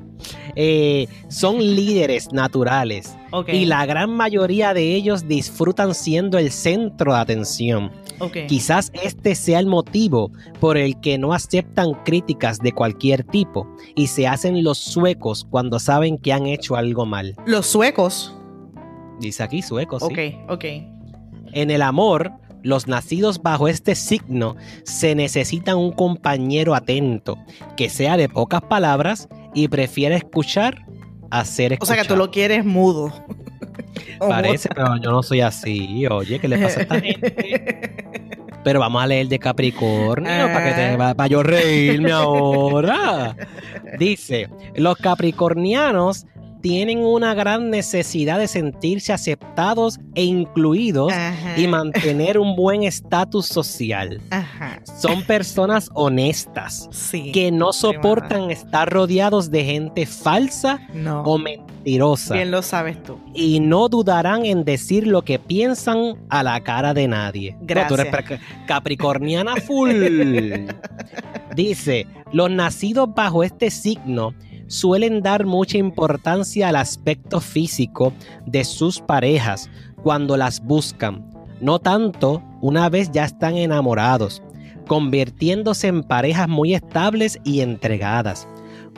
Eh, 0.62 1.08
son 1.30 1.60
líderes 1.60 2.34
naturales 2.34 3.16
y 3.48 3.64
la 3.64 3.86
gran 3.86 4.10
mayoría 4.10 4.74
de 4.74 4.94
ellos 4.94 5.26
disfrutan 5.26 5.96
siendo 5.96 6.38
el 6.38 6.52
centro 6.52 7.14
de 7.14 7.20
atención. 7.20 7.94
Quizás 8.50 8.92
este 9.02 9.36
sea 9.36 9.62
el 9.62 9.68
motivo 9.68 10.34
por 10.60 10.76
el 10.76 11.00
que 11.00 11.18
no 11.18 11.32
aceptan 11.32 11.94
críticas 12.04 12.60
de 12.60 12.74
cualquier 12.74 13.24
tipo 13.24 13.74
y 13.96 14.08
se 14.08 14.28
hacen 14.28 14.62
los 14.62 14.78
suecos 14.78 15.48
cuando 15.50 15.80
saben 15.80 16.18
que 16.18 16.34
han 16.34 16.46
hecho 16.46 16.76
algo 16.76 17.06
mal. 17.06 17.38
Los 17.46 17.66
suecos. 17.66 18.36
Dice 19.22 19.44
aquí 19.44 19.62
suecos. 19.62 20.04
sí. 20.04 20.36
Ok, 20.44 20.52
ok. 20.52 20.66
En 21.54 21.72
el 21.72 21.82
amor, 21.82 22.34
los 22.64 22.86
nacidos 22.90 23.42
bajo 23.42 23.70
este 23.70 23.96
signo 23.96 24.58
se 24.84 25.16
necesitan 25.16 25.78
un 25.78 25.94
compañero 25.94 26.76
atento, 26.76 27.38
que 27.78 27.90
sea 27.90 28.18
de 28.18 28.28
pocas 28.28 28.62
palabras 28.62 29.30
y 29.54 29.68
prefiera 29.68 30.16
escuchar 30.16 30.86
a 31.32 31.46
ser 31.46 31.72
O 31.72 31.74
escuchado. 31.74 31.96
sea 31.96 32.04
que 32.04 32.08
tú 32.10 32.16
lo 32.16 32.32
quieres 32.32 32.66
mudo. 32.66 33.14
O 34.20 34.28
Parece, 34.30 34.70
pero 34.70 34.98
yo 34.98 35.12
no 35.12 35.22
soy 35.24 35.42
así. 35.42 36.06
Oye, 36.08 36.40
¿qué 36.40 36.48
le 36.48 36.58
pasa 36.58 36.80
a 36.80 36.82
esta 36.84 37.00
gente? 37.00 38.06
Pero 38.62 38.82
vamos 38.82 39.02
a 39.02 39.08
leer 39.08 39.28
de 39.30 39.40
Capricornio 39.40 40.30
para 40.30 40.66
que 40.66 40.72
te 40.74 41.02
Ah. 41.02 41.14
para 41.16 41.28
yo 41.28 41.42
reírme 41.44 42.12
ahora. 42.12 43.34
Dice, 43.98 44.50
los 44.76 44.98
capricornianos 44.98 46.26
tienen 46.62 47.00
una 47.00 47.34
gran 47.34 47.70
necesidad 47.70 48.38
de 48.40 48.48
sentirse 48.48 49.14
aceptados 49.14 50.00
e 50.16 50.24
incluidos 50.24 51.12
Ajá. 51.14 51.58
y 51.60 51.68
mantener 51.68 52.38
un 52.38 52.56
buen 52.56 52.84
estatus 52.84 53.46
social. 53.48 54.22
Ajá. 54.30 54.82
Son 55.02 55.24
personas 55.24 55.90
honestas 55.94 56.88
Sí. 56.92 57.32
que 57.32 57.52
no 57.52 57.72
soportan 57.74 58.52
estar 58.52 58.90
rodeados 58.92 59.52
de 59.52 59.64
gente 59.64 60.06
falsa 60.06 60.80
No. 60.94 61.22
o 61.24 61.38
mentirosa 61.38 62.36
Bien 62.36 62.52
lo 62.52 62.62
sabes 62.62 63.02
tú. 63.04 63.18
y 63.34 63.60
no 63.62 63.88
dudarán 63.88 64.46
en 64.46 64.66
decir 64.66 65.08
lo 65.08 65.22
que 65.24 65.40
piensan 65.40 66.16
a 66.30 66.44
la 66.44 66.60
cara 66.62 66.94
de 66.94 67.08
nadie. 67.08 67.54
No, 67.62 67.88
tú 67.88 67.94
eres 67.96 68.12
Gracias. 68.12 68.42
capricorniana 68.68 69.56
full. 69.58 69.90
Dice, 71.56 72.06
los 72.32 72.50
nacidos 72.52 73.10
bajo 73.14 73.44
este 73.44 73.70
signo 73.72 74.34
suelen 74.70 75.22
dar 75.22 75.46
mucha 75.46 75.78
importancia 75.78 76.70
al 76.70 76.78
aspecto 76.78 77.42
físico 77.42 78.14
de 78.46 78.64
sus 78.64 79.02
parejas 79.02 79.70
cuando 80.04 80.38
las 80.38 80.64
buscan, 80.64 81.30
no 81.60 81.80
tanto 81.80 82.42
una 82.62 82.88
vez 82.88 83.12
ya 83.12 83.26
están 83.26 83.58
enamorados, 83.58 84.42
convirtiéndose 84.88 85.88
en 85.88 86.04
parejas 86.04 86.48
muy 86.48 86.74
estables 86.74 87.40
y 87.44 87.60
entregadas. 87.62 88.48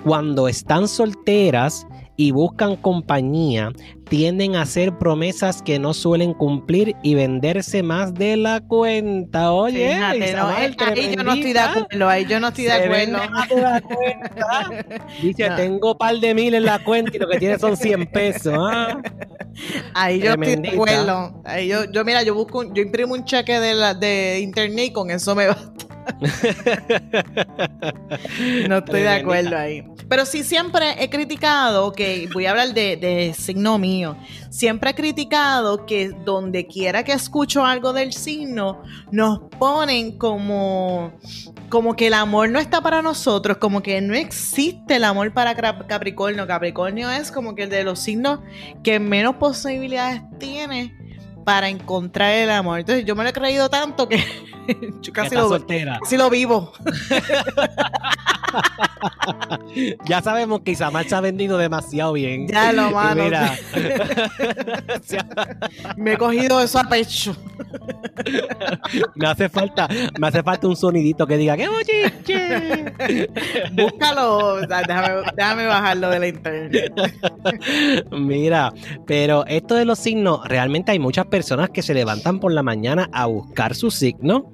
Cuando 0.03 0.47
están 0.47 0.87
solteras 0.87 1.87
y 2.17 2.31
buscan 2.31 2.75
compañía, 2.75 3.71
tienden 4.09 4.55
a 4.55 4.63
hacer 4.63 4.97
promesas 4.97 5.61
que 5.61 5.79
no 5.79 5.93
suelen 5.93 6.33
cumplir 6.33 6.95
y 7.01 7.15
venderse 7.15 7.81
más 7.81 8.13
de 8.13 8.35
la 8.37 8.59
cuenta. 8.61 9.51
Oye, 9.53 9.93
Fíjate, 9.93 10.19
no, 10.19 10.25
Isabel, 10.25 10.71
eh, 10.71 10.75
ahí 10.85 11.15
yo 11.15 11.23
no 11.23 11.33
estoy 11.33 11.53
de 11.53 11.59
acuerdo, 11.59 12.09
ahí 12.09 12.25
yo 12.25 12.39
no 12.39 12.47
estoy 12.49 12.63
de 12.65 12.71
acuerdo. 12.73 13.17
Dice, 15.21 15.49
No. 15.49 15.55
tengo 15.55 15.97
par 15.97 16.17
de 16.19 16.35
mil 16.35 16.53
en 16.53 16.65
la 16.65 16.83
cuenta 16.83 17.11
y 17.15 17.19
lo 17.19 17.27
que 17.29 17.39
tiene 17.39 17.57
son 17.57 17.75
100 17.77 18.05
pesos. 18.07 18.53
¿ah? 18.59 19.01
Ahí 19.93 20.19
yo 20.19 20.33
estoy 20.33 20.57
de 20.57 20.69
acuerdo. 20.69 21.41
Ahí 21.45 21.67
yo, 21.69 21.85
yo 21.91 22.03
mira, 22.05 22.21
yo 22.23 22.35
busco, 22.35 22.59
un- 22.59 22.73
yo 22.75 22.81
imprimo 22.83 23.13
un 23.13 23.23
cheque 23.25 23.59
de, 23.59 23.73
la, 23.73 23.93
de 23.93 24.39
internet 24.41 24.87
y 24.87 24.91
con 24.91 25.09
eso 25.11 25.33
me 25.35 25.47
basta. 25.47 25.71
no 28.67 28.77
estoy 28.77 29.01
de 29.01 29.09
acuerdo 29.09 29.57
ahí. 29.57 29.83
Pero 30.11 30.25
sí 30.25 30.43
siempre 30.43 31.01
he 31.01 31.09
criticado, 31.09 31.93
que 31.93 32.27
voy 32.33 32.45
a 32.45 32.49
hablar 32.51 32.73
de, 32.73 32.97
de 32.97 33.33
signo 33.33 33.77
mío, 33.77 34.17
siempre 34.49 34.89
he 34.89 34.93
criticado 34.93 35.85
que 35.85 36.09
donde 36.09 36.67
quiera 36.67 37.05
que 37.05 37.13
escucho 37.13 37.65
algo 37.65 37.93
del 37.93 38.11
signo, 38.11 38.83
nos 39.09 39.39
ponen 39.57 40.17
como, 40.17 41.13
como 41.69 41.95
que 41.95 42.07
el 42.07 42.13
amor 42.15 42.49
no 42.49 42.59
está 42.59 42.81
para 42.81 43.01
nosotros, 43.01 43.55
como 43.55 43.81
que 43.81 44.01
no 44.01 44.13
existe 44.13 44.97
el 44.97 45.05
amor 45.05 45.31
para 45.31 45.55
Cap- 45.55 45.87
Capricornio. 45.87 46.45
Capricornio 46.45 47.09
es 47.09 47.31
como 47.31 47.55
que 47.55 47.63
el 47.63 47.69
de 47.69 47.85
los 47.85 47.97
signos 47.99 48.41
que 48.83 48.99
menos 48.99 49.35
posibilidades 49.35 50.23
tiene 50.39 50.93
para 51.45 51.69
encontrar 51.69 52.33
el 52.33 52.51
amor. 52.51 52.81
Entonces 52.81 53.05
yo 53.05 53.15
me 53.15 53.23
lo 53.23 53.29
he 53.29 53.33
creído 53.33 53.69
tanto 53.69 54.09
que 54.09 54.21
yo 55.01 55.13
casi 55.13 55.35
lo, 55.35 55.49
casi 56.01 56.17
lo 56.17 56.29
vivo. 56.29 56.73
Ya 60.05 60.21
sabemos 60.21 60.61
que 60.61 60.71
Isamar 60.71 61.07
se 61.07 61.15
ha 61.15 61.21
vendido 61.21 61.57
demasiado 61.57 62.13
bien. 62.13 62.47
Ya 62.47 62.71
lo 62.73 62.91
mano. 62.91 63.23
Mira, 63.23 63.55
Me 65.97 66.13
he 66.13 66.17
cogido 66.17 66.61
eso 66.61 66.79
a 66.79 66.83
pecho. 66.83 67.35
me 69.15 69.27
hace 69.27 69.49
falta, 69.49 69.87
me 70.19 70.27
hace 70.27 70.43
falta 70.43 70.67
un 70.67 70.75
sonidito 70.75 71.25
que 71.27 71.37
diga 71.37 71.57
que 71.57 71.67
oye, 71.67 72.13
che". 72.23 73.27
Búscalo. 73.71 74.61
Déjame, 74.61 75.21
déjame 75.35 75.65
bajarlo 75.65 76.09
de 76.09 76.19
la 76.19 76.27
internet. 76.27 76.93
Mira, 78.11 78.73
pero 79.05 79.45
esto 79.47 79.75
de 79.75 79.85
los 79.85 79.99
signos, 79.99 80.47
realmente 80.47 80.91
hay 80.91 80.99
muchas 80.99 81.25
personas 81.25 81.69
que 81.69 81.81
se 81.81 81.93
levantan 81.93 82.39
por 82.39 82.51
la 82.51 82.63
mañana 82.63 83.09
a 83.13 83.25
buscar 83.25 83.75
su 83.75 83.91
signo 83.91 84.49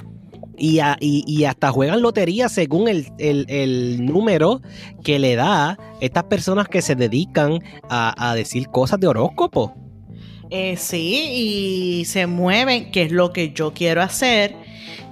y, 0.57 0.79
a- 0.79 0.97
y- 0.99 1.23
y 1.27 1.45
hasta 1.45 1.71
juegan 1.71 2.01
lotería 2.01 2.49
según 2.49 2.87
el, 2.87 3.07
el- 3.19 3.45
el 3.49 4.05
número 4.05 4.61
que 5.03 5.19
le 5.19 5.35
da 5.35 5.77
estas 6.01 6.23
personas 6.25 6.67
que 6.67 6.81
se 6.81 6.95
dedican 6.95 7.59
a, 7.89 8.29
a 8.29 8.35
decir 8.35 8.67
cosas 8.69 8.99
de 8.99 9.07
horóscopo. 9.07 9.75
Eh, 10.49 10.77
sí, 10.77 11.29
y 12.01 12.05
se 12.05 12.25
mueven, 12.25 12.91
que 12.91 13.03
es 13.03 13.11
lo 13.11 13.33
que 13.33 13.51
yo 13.51 13.73
quiero 13.73 14.01
hacer. 14.01 14.55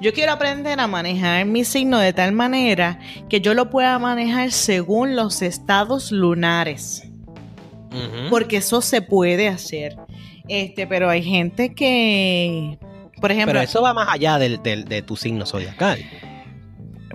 Yo 0.02 0.14
quiero 0.14 0.32
aprender 0.34 0.80
a 0.80 0.88
manejar 0.88 1.46
mi 1.46 1.64
signo 1.64 2.00
de 2.00 2.14
tal 2.14 2.32
manera 2.32 3.00
que 3.30 3.40
yo 3.42 3.54
lo 3.54 3.70
pueda 3.70 3.98
manejar 4.00 4.52
según 4.52 5.16
los 5.16 5.42
estados 5.42 6.12
lunares. 6.12 7.04
Porque 8.30 8.58
eso 8.58 8.82
se 8.82 9.02
puede 9.02 9.48
hacer. 9.48 9.96
Este, 10.50 10.86
pero 10.86 11.10
hay 11.10 11.24
gente 11.24 11.74
que, 11.74 12.78
por 13.22 13.32
ejemplo, 13.32 13.54
Pero 13.54 13.62
eso 13.64 13.82
va 13.82 13.94
más 13.94 14.08
allá 14.10 14.38
del, 14.38 14.62
del- 14.64 14.86
de 14.86 15.02
tu 15.02 15.16
signo 15.16 15.46
zodiacal. 15.46 16.00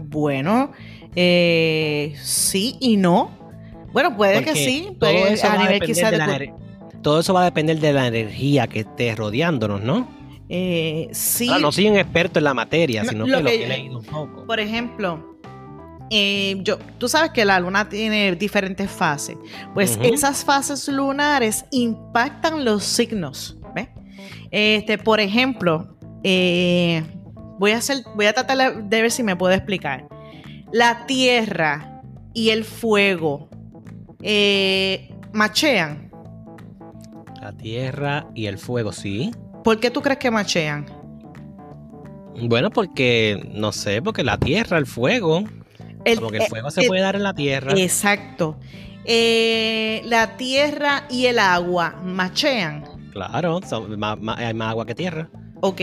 bueno, 0.03 0.73
eh, 1.15 2.15
sí 2.23 2.77
y 2.81 2.97
no. 2.97 3.31
Bueno, 3.93 4.17
puede 4.17 4.45
que 4.45 4.55
sí, 4.55 4.93
puede- 4.99 5.33
eso 5.35 5.47
a 5.49 5.55
a 5.55 5.59
nivel 5.59 5.81
quizás 5.83 6.11
de 6.13 6.53
todo 7.03 7.21
eso 7.21 7.33
va 7.35 7.43
a 7.43 7.45
depender 7.45 7.79
de 7.81 7.93
la 7.93 8.07
energía 8.07 8.67
que 8.67 8.81
esté 8.81 9.15
rodeándonos, 9.15 9.81
¿no? 9.83 10.09
eh, 10.53 11.09
sí. 11.13 11.49
Ahora, 11.49 11.61
no 11.61 11.73
soy 11.73 11.89
un 11.89 11.97
experto 11.97 12.39
en 12.41 12.45
la 12.45 12.55
materia, 12.55 13.05
No, 13.05 13.11
sino 13.11 13.27
lo 13.27 13.37
que 13.39 13.43
lo 13.45 13.49
que- 13.51 13.65
he 13.65 13.69
leído 13.69 13.99
un 13.99 14.05
poco. 14.05 14.47
Por 14.47 14.59
ejemplo, 14.59 15.39
eh, 16.11 16.57
yo, 16.65 16.77
tú 16.99 17.09
sabes 17.09 17.31
que 17.31 17.45
la 17.45 17.61
luna 17.61 17.89
tiene 17.89 18.35
diferentes 18.35 18.91
fases. 18.91 19.37
Pues 19.75 19.97
esas 20.03 20.45
fases 20.45 20.89
lunares 20.89 21.65
impactan 21.71 22.65
los 22.65 22.83
signos. 22.85 23.57
¿ves? 23.77 23.89
Este, 24.51 24.99
por 24.99 25.21
ejemplo, 25.21 25.97
eh, 26.25 27.03
voy 27.59 27.73
a 27.73 27.79
hacer, 27.79 27.99
voy 28.15 28.27
a 28.27 28.33
tratar 28.33 28.85
de 28.85 29.03
ver 29.03 29.11
si 29.11 29.23
me 29.23 29.37
puedo 29.37 29.55
explicar. 29.55 30.07
La 30.73 31.07
tierra 31.07 32.03
y 32.35 32.51
el 32.51 32.65
fuego 32.65 33.49
eh, 34.23 35.15
machean. 35.33 36.11
La 37.41 37.53
tierra 37.53 38.27
y 38.35 38.47
el 38.47 38.59
fuego, 38.59 38.93
sí. 38.93 39.31
¿Por 39.65 39.81
qué 39.81 39.91
tú 39.91 40.03
crees 40.03 40.19
que 40.19 40.31
machean? 40.31 40.87
Bueno, 42.43 42.71
porque, 42.71 43.51
no 43.55 43.73
sé, 43.73 44.01
porque 44.03 44.23
la 44.25 44.39
tierra, 44.39 44.79
el 44.79 44.87
fuego, 44.87 45.45
El- 46.05 46.17
como 46.19 46.31
que 46.31 46.39
el 46.39 46.43
eh, 46.45 46.49
fuego 46.49 46.71
se 46.71 46.83
eh, 46.83 46.87
puede 46.87 47.03
dar 47.03 47.17
en 47.17 47.23
la 47.23 47.35
tierra. 47.35 47.73
Exacto. 47.77 48.59
Eh, 49.05 50.03
la 50.05 50.37
tierra 50.37 51.05
y 51.11 51.27
el 51.27 51.39
agua 51.39 52.01
machean. 52.05 52.85
Claro, 53.13 53.61
son- 53.69 53.93
hay 54.37 54.55
más 54.55 54.71
agua 54.71 54.87
que 54.87 54.95
tierra. 54.95 55.29
Ok. 55.61 55.81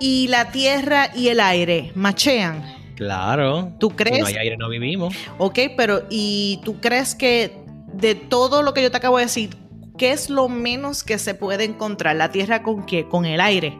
Y 0.00 0.28
la 0.28 0.50
tierra 0.50 1.08
y 1.14 1.28
el 1.28 1.40
aire 1.40 1.92
machean. 1.94 2.62
Claro. 2.96 3.72
¿Tú 3.78 3.90
Si 3.90 3.96
crees? 3.96 4.20
no 4.20 4.26
hay 4.26 4.36
aire, 4.36 4.56
no 4.56 4.68
vivimos. 4.68 5.14
Ok, 5.38 5.58
pero 5.76 6.02
¿y 6.10 6.60
tú 6.64 6.80
crees 6.80 7.14
que 7.14 7.56
de 7.92 8.14
todo 8.14 8.62
lo 8.62 8.72
que 8.74 8.82
yo 8.82 8.90
te 8.90 8.96
acabo 8.96 9.18
de 9.18 9.24
decir, 9.24 9.50
qué 9.98 10.12
es 10.12 10.30
lo 10.30 10.48
menos 10.48 11.04
que 11.04 11.18
se 11.18 11.34
puede 11.34 11.64
encontrar? 11.64 12.16
¿La 12.16 12.30
tierra 12.30 12.62
con 12.62 12.84
qué? 12.86 13.06
Con 13.06 13.26
el 13.26 13.40
aire. 13.40 13.78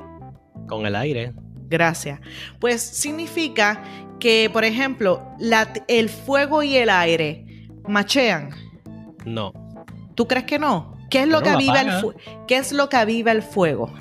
Con 0.69 0.87
el 0.87 0.95
aire. 0.95 1.33
Gracias. 1.69 2.21
Pues 2.61 2.83
significa 2.83 3.83
que, 4.21 4.49
por 4.53 4.65
ejemplo, 4.65 5.23
la- 5.39 5.73
el 5.89 6.09
fuego 6.09 6.63
y 6.63 6.77
el 6.77 6.91
aire 6.91 7.69
machean. 7.89 8.51
No. 9.25 9.53
¿Tú 10.15 10.27
crees 10.29 10.45
que 10.45 10.59
no? 10.59 10.96
¿Qué 11.11 11.23
es 11.23 11.29
lo 11.29 11.43
que 11.43 11.51
aviva 11.51 11.81
el 11.81 11.91
¿Qué 12.47 12.57
es 12.57 12.73
lo 12.73 12.89
que 12.89 12.97
aviva 12.97 13.33
el 13.33 13.43
fuego? 13.43 13.93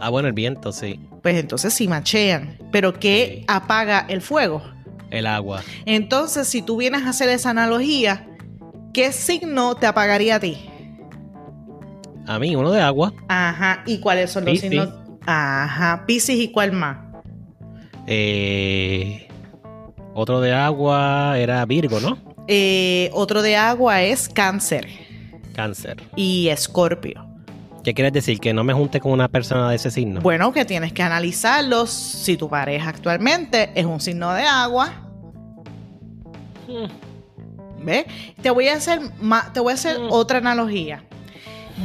Ah, 0.00 0.08
bueno, 0.10 0.28
el 0.28 0.34
viento, 0.34 0.72
sí. 0.72 1.00
Pues 1.22 1.36
entonces 1.36 1.74
sí 1.74 1.86
machean. 1.88 2.58
Pero 2.72 2.92
¿qué 2.94 3.38
Sí. 3.40 3.44
apaga 3.48 4.06
el 4.08 4.22
fuego? 4.22 4.62
El 5.10 5.26
agua. 5.26 5.62
Entonces, 5.84 6.48
si 6.48 6.62
tú 6.62 6.76
vienes 6.78 7.02
a 7.02 7.10
hacer 7.10 7.28
esa 7.28 7.50
analogía, 7.50 8.26
¿qué 8.94 9.12
signo 9.12 9.74
te 9.74 9.86
apagaría 9.86 10.36
a 10.36 10.40
ti? 10.40 10.56
A 12.26 12.38
mí, 12.38 12.56
uno 12.56 12.70
de 12.70 12.80
agua. 12.80 13.12
Ajá. 13.28 13.82
¿Y 13.86 13.98
cuáles 14.00 14.30
son 14.30 14.44
los 14.44 14.52
Piscis. 14.52 14.70
signos? 14.70 14.88
Ajá. 15.26 16.04
Piscis 16.06 16.40
y 16.40 16.48
cuál 16.50 16.72
más. 16.72 16.96
Eh, 18.06 19.28
otro 20.14 20.40
de 20.40 20.52
agua 20.52 21.38
era 21.38 21.64
Virgo, 21.66 22.00
¿no? 22.00 22.18
Eh, 22.48 23.10
otro 23.12 23.42
de 23.42 23.56
agua 23.56 24.02
es 24.02 24.28
cáncer 24.28 24.88
Cáncer. 25.52 26.02
y 26.16 26.48
escorpio. 26.48 27.26
¿Qué 27.84 27.94
quieres 27.94 28.12
decir? 28.12 28.38
Que 28.38 28.52
no 28.54 28.62
me 28.62 28.72
junte 28.72 29.00
con 29.00 29.10
una 29.10 29.26
persona 29.28 29.68
de 29.68 29.74
ese 29.76 29.90
signo. 29.90 30.20
Bueno, 30.20 30.52
que 30.52 30.64
tienes 30.64 30.92
que 30.92 31.02
analizarlos. 31.02 31.90
Si 31.90 32.36
tu 32.36 32.48
pareja 32.48 32.88
actualmente 32.90 33.72
es 33.74 33.84
un 33.86 34.00
signo 34.00 34.32
de 34.34 34.44
agua, 34.44 34.92
¿ves? 37.82 38.04
Te 38.40 38.50
voy 38.50 38.68
a 38.68 38.74
hacer, 38.74 39.00
te 39.52 39.60
voy 39.60 39.72
a 39.72 39.74
hacer 39.74 39.98
Mm. 39.98 40.08
otra 40.10 40.38
analogía. 40.38 41.02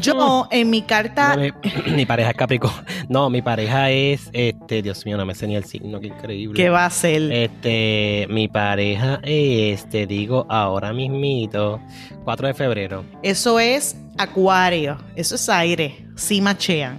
Yo 0.02 0.48
en 0.52 0.70
mi 0.70 0.82
carta, 0.84 1.36
No, 1.36 1.42
mi, 1.42 1.52
mi 1.96 2.06
pareja 2.06 2.30
es 2.32 2.38
Capricornio. 2.38 2.84
No, 3.10 3.30
mi 3.30 3.42
pareja 3.42 3.90
es, 3.90 4.30
este, 4.34 4.82
Dios 4.82 5.06
mío, 5.06 5.16
no 5.18 5.26
me 5.26 5.34
sé 5.34 5.48
ni 5.48 5.56
el 5.56 5.64
signo, 5.64 6.00
qué 6.00 6.08
increíble. 6.08 6.62
¿qué 6.62 6.70
va 6.70 6.86
a 6.86 6.90
ser? 6.90 7.32
Este, 7.32 8.28
mi 8.30 8.50
pareja 8.50 9.20
es, 9.24 9.88
te 9.90 10.06
digo 10.06 10.46
ahora 10.50 10.92
mismito, 10.92 11.80
4 12.26 12.48
de 12.48 12.54
febrero. 12.54 13.06
Eso 13.24 13.60
es 13.60 13.96
acuario, 14.18 14.98
eso 15.16 15.36
es 15.36 15.48
aire, 15.48 16.06
sí 16.16 16.42
machean. 16.42 16.98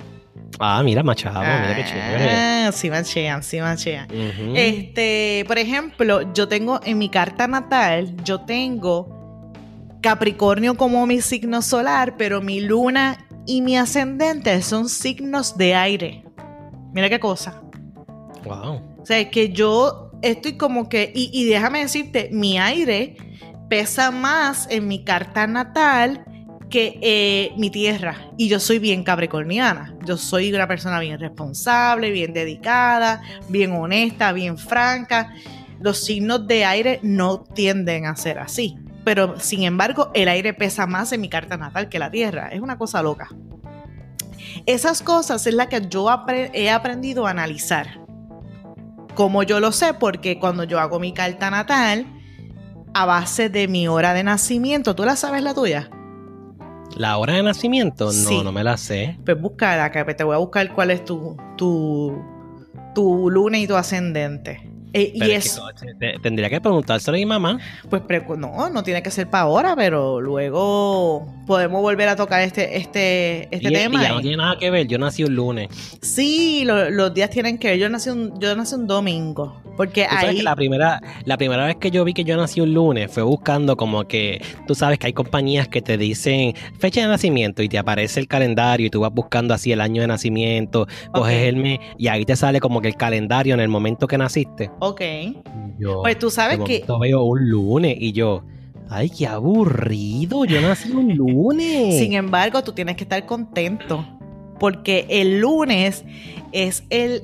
Ah, 0.59 0.83
mira, 0.83 1.03
Machado, 1.03 1.41
mira 1.41 1.77
qué 1.77 1.85
chévere. 1.85 2.31
Ah, 2.31 2.71
sí 2.73 2.91
machean, 2.91 3.43
sí 3.43 3.61
machean. 3.61 4.09
Este, 4.57 5.45
por 5.47 5.59
ejemplo, 5.59 6.33
yo 6.33 6.49
tengo 6.49 6.81
en 6.85 6.99
mi 6.99 7.11
carta 7.11 7.47
natal, 7.47 8.17
yo 8.25 8.41
tengo 8.41 9.53
Capricornio 10.01 10.77
como 10.77 11.07
mi 11.07 11.21
signo 11.21 11.61
solar, 11.61 12.17
pero 12.17 12.41
mi 12.41 12.61
luna 12.61 13.27
y 13.49 13.63
mi 13.63 13.79
ascendente 13.79 14.61
son 14.61 14.91
signos 14.91 15.57
de 15.57 15.75
aire. 15.75 16.23
Mira 16.93 17.09
qué 17.09 17.19
cosa. 17.19 17.63
Wow. 18.45 18.83
O 19.01 19.07
sea, 19.07 19.19
es 19.19 19.29
que 19.29 19.49
yo 19.51 20.13
estoy 20.23 20.59
como 20.59 20.91
que, 20.91 21.11
y, 21.15 21.31
y 21.33 21.47
déjame 21.47 21.81
decirte, 21.81 22.29
mi 22.31 22.59
aire 22.59 23.17
pesa 23.71 24.11
más 24.11 24.69
en 24.71 24.87
mi 24.87 25.03
carta 25.03 25.47
natal 25.47 26.25
que 26.69 26.99
eh, 27.01 27.53
mi 27.57 27.71
tierra. 27.71 28.31
Y 28.37 28.49
yo 28.49 28.61
soy 28.61 28.79
bien 28.79 29.03
capricorniana. 29.03 29.97
Yo 30.05 30.19
soy 30.19 30.53
una 30.53 30.69
persona 30.69 31.01
bien 31.01 31.19
responsable, 31.19 32.11
bien 32.11 32.35
dedicada, 32.35 33.23
bien 33.49 33.73
honesta, 33.73 34.33
bien 34.33 34.59
franca. 34.59 35.33
Los 35.81 36.05
signos 36.05 36.47
de 36.47 36.67
aire 36.67 37.01
no 37.03 37.41
tienden 37.41 38.05
a 38.05 38.15
ser 38.15 38.39
así. 38.39 38.77
Pero 39.09 39.41
sin 39.41 39.63
embargo, 39.63 40.11
el 40.13 40.29
aire 40.29 40.53
pesa 40.53 40.87
más 40.87 41.13
en 41.15 41.23
mi 41.23 41.31
carta 41.31 41.57
natal 41.57 41.89
que 41.89 41.99
la 41.99 42.11
tierra. 42.11 42.49
Es 42.49 42.61
una 42.61 42.77
cosa 42.77 43.03
loca. 43.03 43.31
Esas 44.67 45.01
cosas 45.01 45.47
es 45.47 45.55
la 45.55 45.71
que 45.71 45.81
yo 45.89 46.09
apre- 46.11 46.51
he 46.53 46.71
aprendido 46.71 47.27
a 47.27 47.31
analizar. 47.31 47.87
Como 49.15 49.45
yo 49.45 49.61
lo 49.61 49.73
sé, 49.73 49.95
porque 49.95 50.39
cuando 50.39 50.65
yo 50.65 50.79
hago 50.79 51.01
mi 51.01 51.15
carta 51.15 51.51
natal, 51.51 52.05
a 52.93 53.07
base 53.07 53.49
de 53.49 53.67
mi 53.67 53.89
hora 53.89 54.13
de 54.13 54.25
nacimiento, 54.25 54.95
¿tú 54.95 55.07
la 55.07 55.17
sabes 55.17 55.43
la 55.43 55.55
tuya? 55.55 55.89
¿La 56.95 57.17
hora 57.17 57.33
de 57.33 57.43
nacimiento? 57.43 58.05
No, 58.09 58.13
Sí. 58.13 58.43
no 58.45 58.53
me 58.53 58.63
la 58.63 58.77
sé. 58.77 59.19
Pues 59.25 59.41
búscala, 59.41 59.87
acá, 59.87 60.05
te 60.15 60.23
voy 60.23 60.35
a 60.35 60.39
buscar 60.39 60.71
cuál 60.75 60.91
es 60.91 61.03
tu, 61.03 61.35
tu, 61.57 62.15
tu 62.95 63.31
luna 63.31 63.57
y 63.59 63.67
tu 63.67 63.75
ascendente. 63.75 64.71
Eh, 65.03 65.13
y 65.15 65.31
es, 65.31 65.61
que, 66.01 66.15
tendría 66.23 66.49
que 66.51 66.61
preguntárselo 66.61 67.17
a 67.17 67.19
mi 67.19 67.27
mamá. 67.27 67.59
pues 67.89 68.03
no, 68.39 68.71
no 68.71 68.83
tiene 68.83 69.03
que 69.03 69.11
ser 69.11 69.29
para 69.31 69.45
ahora, 69.45 69.75
pero 69.77 70.21
luego 70.21 71.27
podemos 71.47 71.81
volver 71.83 72.09
a 72.09 72.17
tocar 72.17 72.43
este, 72.43 72.77
este, 72.77 73.45
este 73.55 73.69
y, 73.69 73.73
tema. 73.73 74.01
y 74.01 74.03
ya 74.05 74.11
y- 74.11 74.15
no 74.15 74.21
tiene 74.21 74.37
nada 74.37 74.59
que 74.59 74.71
ver. 74.71 74.87
Yo 74.87 74.99
nací 74.99 75.25
un 75.25 75.35
lunes. 75.35 75.69
Sí, 76.03 76.63
lo- 76.65 76.91
los 76.91 77.15
días 77.15 77.31
tienen 77.31 77.59
que 77.59 77.69
ver. 77.69 77.79
Yo 77.79 77.89
nací 77.89 78.11
un, 78.11 78.39
yo 78.41 78.55
nací 78.57 78.75
un 78.75 78.87
domingo. 78.87 79.63
Porque 79.79 80.03
Tú 80.05 80.11
sabes 80.15 80.29
ahí. 80.31 80.37
que 80.37 80.43
la 80.43 80.55
primera, 80.57 81.01
la 81.25 81.39
primera 81.39 81.65
vez 81.65 81.77
que 81.77 81.91
yo 81.91 82.05
vi 82.05 82.13
que 82.13 82.25
yo 82.25 82.37
nací 82.37 82.61
un 82.61 82.75
lunes 82.75 83.11
fue 83.11 83.23
buscando 83.23 83.77
como 83.79 84.05
que, 84.07 84.43
tú 84.67 84.75
sabes 84.75 84.99
que 84.99 85.07
hay 85.07 85.13
compañías 85.15 85.69
que 85.69 85.81
te 85.81 85.97
dicen 85.97 86.53
fecha 86.79 87.01
de 87.01 87.07
nacimiento 87.07 87.63
y 87.63 87.69
te 87.71 87.79
aparece 87.79 88.21
el 88.21 88.29
calendario 88.29 88.89
y 88.89 88.91
tú 88.91 89.01
vas 89.01 89.13
buscando 89.15 89.55
así 89.55 89.73
el 89.73 89.81
año 89.81 90.03
de 90.03 90.09
nacimiento, 90.09 90.87
coges 91.15 91.37
Ok. 91.37 91.49
el 91.49 91.57
mes 91.57 91.79
y 91.97 92.09
ahí 92.09 92.27
te 92.27 92.37
sale 92.37 92.61
como 92.61 92.81
que 92.83 92.89
el 92.89 92.97
calendario 92.97 93.55
en 93.55 93.61
el 93.61 93.69
momento 93.69 94.07
que 94.07 94.19
naciste. 94.19 94.71
Ok. 94.81 95.01
Yo, 95.79 96.03
Pues 96.03 96.19
tú 96.19 96.29
sabes 96.29 96.59
de 96.59 96.65
que. 96.65 96.73
momento 96.81 96.99
veo 96.99 97.23
un 97.23 97.49
lunes 97.49 97.97
y 98.01 98.11
yo, 98.11 98.43
ay, 98.91 99.09
qué 99.11 99.29
aburrido, 99.29 100.45
yo 100.45 100.61
nací 100.61 100.91
un 100.91 101.15
lunes. 101.17 101.99
Sin 101.99 102.15
embargo, 102.15 102.65
tú 102.65 102.73
tienes 102.73 102.97
que 102.97 103.05
estar 103.05 103.25
contento. 103.27 104.05
Porque 104.59 105.07
el 105.09 105.41
lunes 105.41 106.05
es 106.53 106.85
el 106.91 107.23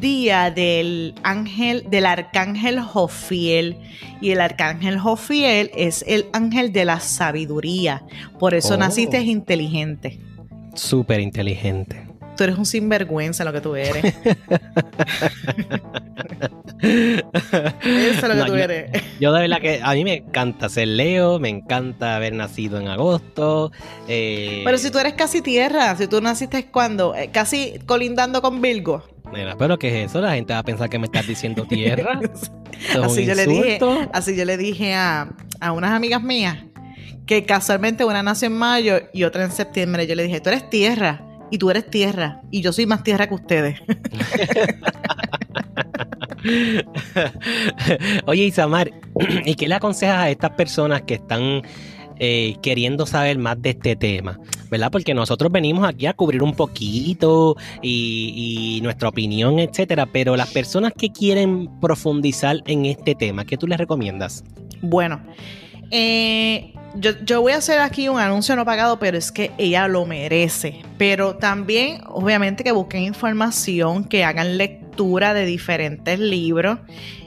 día 0.00 0.50
del 0.50 1.14
ángel, 1.22 1.84
del 1.90 2.06
arcángel 2.06 2.80
Jofiel. 2.80 3.76
Y 4.20 4.30
el 4.30 4.40
arcángel 4.40 4.98
Jofiel 4.98 5.70
es 5.74 6.04
el 6.06 6.26
ángel 6.32 6.72
de 6.72 6.84
la 6.84 7.00
sabiduría. 7.00 8.02
Por 8.38 8.54
eso 8.54 8.74
Oh. 8.74 8.78
naciste 8.78 9.20
inteligente. 9.20 10.18
Súper 10.74 11.20
inteligente. 11.20 12.07
Tú 12.38 12.44
eres 12.44 12.56
un 12.56 12.66
sinvergüenza 12.66 13.42
lo 13.44 13.52
que 13.52 13.60
tú 13.60 13.74
eres. 13.74 14.04
Eso 16.80 17.24
es 17.82 18.22
lo 18.22 18.28
que 18.28 18.34
No, 18.36 18.46
tú 18.46 18.54
eres. 18.54 18.92
Yo 19.18 19.32
de 19.32 19.40
verdad 19.40 19.60
que 19.60 19.80
a 19.82 19.92
mí 19.94 20.04
me 20.04 20.14
encanta 20.18 20.68
ser 20.68 20.86
Leo, 20.86 21.40
me 21.40 21.48
encanta 21.48 22.14
haber 22.14 22.34
nacido 22.34 22.78
en 22.80 22.86
agosto. 22.86 23.72
eh, 24.06 24.62
Pero 24.64 24.78
si 24.78 24.92
tú 24.92 25.00
eres 25.00 25.14
casi 25.14 25.42
tierra, 25.42 25.96
si 25.96 26.06
tú 26.06 26.20
naciste 26.20 26.66
cuando, 26.66 27.12
Eh, 27.16 27.30
casi 27.32 27.80
colindando 27.86 28.40
con 28.40 28.62
Virgo. 28.62 29.02
Nena, 29.32 29.56
pero 29.58 29.76
¿qué 29.76 29.88
es 30.04 30.10
eso? 30.10 30.20
La 30.20 30.34
gente 30.34 30.52
va 30.52 30.60
a 30.60 30.64
pensar 30.64 30.88
que 30.88 31.00
me 31.00 31.06
estás 31.06 31.26
diciendo 31.26 31.64
tierra. 31.64 32.20
Así 33.02 33.26
yo 33.26 33.34
le 33.34 33.46
dije, 33.46 33.80
así 34.12 34.36
yo 34.36 34.44
le 34.44 34.56
dije 34.56 34.94
a, 34.94 35.34
a 35.58 35.72
unas 35.72 35.90
amigas 35.90 36.22
mías 36.22 36.58
que 37.26 37.44
casualmente 37.44 38.04
una 38.04 38.22
nació 38.22 38.46
en 38.46 38.52
mayo 38.56 39.00
y 39.12 39.24
otra 39.24 39.42
en 39.42 39.50
septiembre. 39.50 40.06
Yo 40.06 40.14
le 40.14 40.22
dije, 40.22 40.40
tú 40.40 40.50
eres 40.50 40.70
tierra 40.70 41.24
y 41.50 41.58
tú 41.58 41.70
eres 41.70 41.90
tierra 41.90 42.40
y 42.50 42.62
yo 42.62 42.72
soy 42.72 42.86
más 42.86 43.02
tierra 43.02 43.26
que 43.26 43.34
ustedes. 43.34 43.80
Oye, 48.26 48.44
Isamar, 48.44 48.90
¿y 49.44 49.54
qué 49.54 49.68
le 49.68 49.74
aconsejas 49.74 50.18
a 50.18 50.30
estas 50.30 50.50
personas 50.52 51.02
que 51.02 51.14
están 51.14 51.62
eh, 52.18 52.56
queriendo 52.62 53.06
saber 53.06 53.38
más 53.38 53.60
de 53.60 53.70
este 53.70 53.96
tema? 53.96 54.38
¿Verdad? 54.70 54.90
Porque 54.90 55.14
nosotros 55.14 55.50
venimos 55.50 55.88
aquí 55.88 56.06
a 56.06 56.12
cubrir 56.12 56.42
un 56.42 56.54
poquito 56.54 57.56
y, 57.82 58.76
y 58.76 58.80
nuestra 58.82 59.08
opinión, 59.08 59.58
etcétera, 59.58 60.06
pero 60.06 60.36
las 60.36 60.50
personas 60.50 60.92
que 60.92 61.10
quieren 61.10 61.80
profundizar 61.80 62.58
en 62.66 62.84
este 62.84 63.14
tema, 63.14 63.46
¿qué 63.46 63.56
tú 63.56 63.66
les 63.66 63.78
recomiendas? 63.78 64.44
Bueno, 64.82 65.22
eh, 65.90 66.74
yo, 66.94 67.12
yo 67.24 67.40
voy 67.40 67.52
a 67.52 67.58
hacer 67.58 67.80
aquí 67.80 68.08
un 68.08 68.18
anuncio 68.18 68.56
no 68.56 68.64
pagado, 68.64 68.98
pero 68.98 69.16
es 69.16 69.30
que 69.30 69.52
ella 69.58 69.88
lo 69.88 70.06
merece. 70.06 70.82
Pero 70.96 71.36
también, 71.36 72.00
obviamente, 72.06 72.64
que 72.64 72.72
busquen 72.72 73.02
información, 73.02 74.04
que 74.04 74.24
hagan 74.24 74.58
lectura 74.58 75.34
de 75.34 75.46
diferentes 75.46 76.18
libros. 76.18 76.78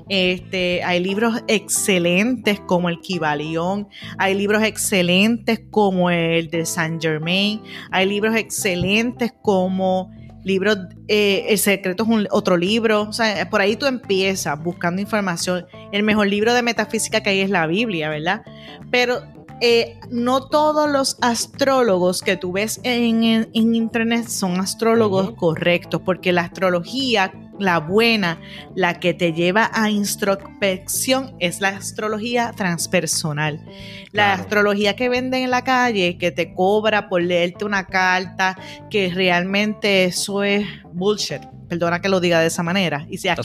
Este, 0.10 0.84
hay 0.84 1.00
libros 1.00 1.42
excelentes 1.48 2.60
como 2.60 2.90
el 2.90 3.00
Kibalión, 3.00 3.88
hay 4.18 4.36
libros 4.36 4.62
excelentes 4.62 5.62
como 5.70 6.10
el 6.10 6.50
de 6.50 6.66
Saint 6.66 7.02
Germain, 7.02 7.62
hay 7.92 8.08
libros 8.08 8.36
excelentes 8.36 9.32
como 9.42 10.12
libros, 10.44 10.78
eh, 11.08 11.46
El 11.50 11.58
secreto 11.58 12.04
es 12.04 12.10
un, 12.10 12.28
otro 12.32 12.58
libro, 12.58 13.04
o 13.04 13.14
sea, 13.14 13.50
por 13.50 13.62
ahí 13.62 13.76
tú 13.76 13.86
empiezas 13.86 14.62
buscando 14.62 15.02
información. 15.02 15.66
El 15.92 16.04
mejor 16.04 16.28
libro 16.28 16.54
de 16.54 16.62
metafísica 16.62 17.22
que 17.22 17.30
hay 17.30 17.40
es 17.42 17.50
la 17.50 17.68
Biblia, 17.68 18.10
¿verdad? 18.10 18.42
Pero 18.90 19.22
eh, 19.62 20.00
no 20.10 20.48
todos 20.48 20.90
los 20.90 21.18
astrólogos 21.22 22.22
que 22.22 22.36
tú 22.36 22.52
ves 22.52 22.80
en, 22.84 23.24
en- 23.24 23.50
en 23.54 23.76
internet 23.76 24.28
son 24.28 24.60
astrólogos 24.60 25.32
correctos, 25.32 26.02
porque 26.04 26.32
la 26.34 26.42
astrología 26.42 27.32
la 27.60 27.78
buena, 27.80 28.40
la 28.74 29.00
que 29.00 29.14
te 29.14 29.34
lleva 29.34 29.70
a 29.72 29.92
introspección, 29.92 31.36
es 31.40 31.62
la 31.62 31.70
astrología 31.70 32.54
transpersonal. 32.56 33.64
La 34.12 34.34
astrología 34.34 34.96
que 34.96 35.10
venden 35.10 35.44
en 35.44 35.52
la 35.52 35.64
calle, 35.64 36.18
que 36.18 36.32
te 36.32 36.54
cobra 36.56 37.08
por 37.08 37.22
leerte 37.22 37.64
una 37.66 37.86
carta, 37.86 38.58
que 38.90 39.12
realmente 39.14 40.06
eso 40.06 40.44
es 40.44 40.66
bullshit. 40.92 41.42
Perdona 41.70 42.02
que 42.02 42.10
lo 42.10 42.20
diga 42.20 42.40
de 42.42 42.48
esa 42.48 42.64
manera. 42.64 43.06
Y 43.10 43.18
si 43.20 43.28
aquí, 43.30 43.42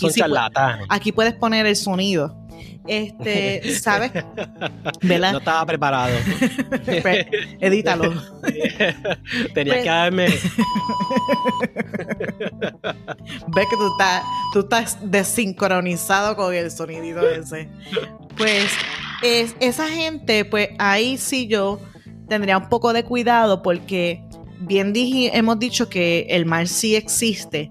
aquí 0.89 1.13
puedes 1.13 1.35
poner 1.35 1.67
el 1.67 1.77
sonido 1.77 2.46
este, 2.87 3.75
¿sabes? 3.81 4.13
¿Verdad? 5.03 5.33
No 5.33 5.39
estaba 5.39 5.67
preparado. 5.67 6.17
Pues, 7.03 7.27
edítalo. 7.61 8.13
Tenía 9.55 9.75
pues 9.75 9.83
que 9.83 9.89
darme. 9.89 10.27
Ves 13.49 13.67
que 13.71 13.77
tú 13.77 13.91
estás, 13.93 14.23
tú 14.53 14.61
estás 14.61 14.99
desincronizado 15.03 16.37
con 16.37 16.55
el 16.55 16.71
sonidito 16.71 17.29
ese. 17.29 17.69
Pues 18.37 18.71
es, 19.23 19.57
esa 19.61 19.89
gente, 19.89 20.45
pues 20.45 20.71
ahí 20.79 21.19
sí 21.19 21.47
yo 21.49 21.81
tendría 22.29 22.59
un 22.59 22.69
poco 22.69 22.93
de 22.93 23.05
cuidado 23.05 23.63
porque 23.63 24.23
bien 24.61 24.93
hemos 24.95 25.59
dicho 25.59 25.89
que 25.89 26.27
el 26.31 26.47
mal 26.47 26.69
sí 26.69 26.97
existe 26.97 27.71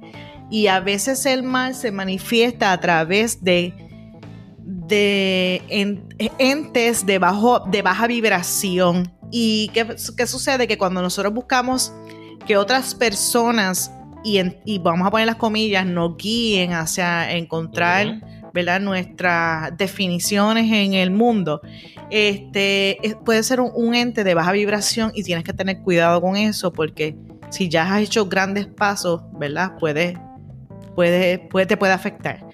y 0.49 0.67
a 0.67 0.79
veces 0.79 1.25
el 1.25 1.43
mal 1.43 1.75
se 1.75 1.91
manifiesta 1.91 2.71
a 2.71 2.79
través 2.79 3.43
de 3.43 3.73
de 4.65 5.62
entes 6.39 7.06
de, 7.06 7.19
bajo, 7.19 7.60
de 7.60 7.82
baja 7.82 8.08
vibración. 8.08 9.13
¿Y 9.32 9.69
qué, 9.69 10.28
sucede? 10.28 10.67
Que 10.67 10.78
cuando 10.78 11.01
nosotros 11.01 11.34
buscamos 11.34 11.93
que 12.47 12.58
otras 12.58 12.95
personas, 12.95 13.91
y, 14.23 14.41
y, 14.65 14.80
vamos 14.80 15.08
a 15.08 15.12
poner 15.12 15.28
las 15.28 15.36
comillas, 15.36 15.86
nos 15.86 16.17
guíen 16.17 16.73
hacia 16.73 17.32
encontrar 17.32 18.21
¿verdad? 18.54 18.80
nuestras 18.80 19.78
definiciones 19.78 20.71
en 20.71 20.93
el 20.93 21.12
mundo, 21.12 21.62
este, 22.10 22.97
puede 23.25 23.43
ser 23.43 23.60
un, 23.60 23.95
ente 23.95 24.23
de 24.23 24.34
baja 24.34 24.51
vibración 24.51 25.12
y 25.13 25.23
tienes 25.23 25.43
que 25.43 25.54
tener 25.54 25.80
cuidado 25.80 26.21
con 26.21 26.38
eso 26.38 26.71
porque 26.71 27.15
si 27.49 27.69
ya 27.69 27.93
has 27.93 28.01
hecho 28.01 28.28
grandes 28.28 28.67
pasos, 28.67 29.21
¿verdad? 29.38 29.73
Puede, 29.80 30.17
puede, 30.95 31.39
puede, 31.39 31.65
te 31.65 31.77
puede 31.77 31.93
afectar. 31.93 32.45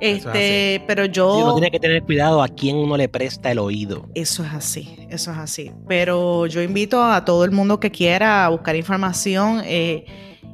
Este, 0.00 0.82
pero 0.86 1.06
yo. 1.06 1.36
uno 1.36 1.54
tiene 1.54 1.70
que 1.70 1.80
tener 1.80 2.02
cuidado 2.02 2.42
a 2.42 2.48
quién 2.48 2.76
uno 2.76 2.96
le 2.96 3.08
presta 3.08 3.50
el 3.50 3.58
oído. 3.58 4.06
Eso 4.14 4.44
es 4.44 4.52
así, 4.52 5.06
eso 5.08 5.30
es 5.30 5.38
así. 5.38 5.72
Pero 5.88 6.46
yo 6.46 6.60
invito 6.62 7.02
a 7.02 7.24
todo 7.24 7.44
el 7.44 7.52
mundo 7.52 7.80
que 7.80 7.90
quiera 7.90 8.48
buscar 8.48 8.76
información. 8.76 9.62
Eh, 9.64 10.04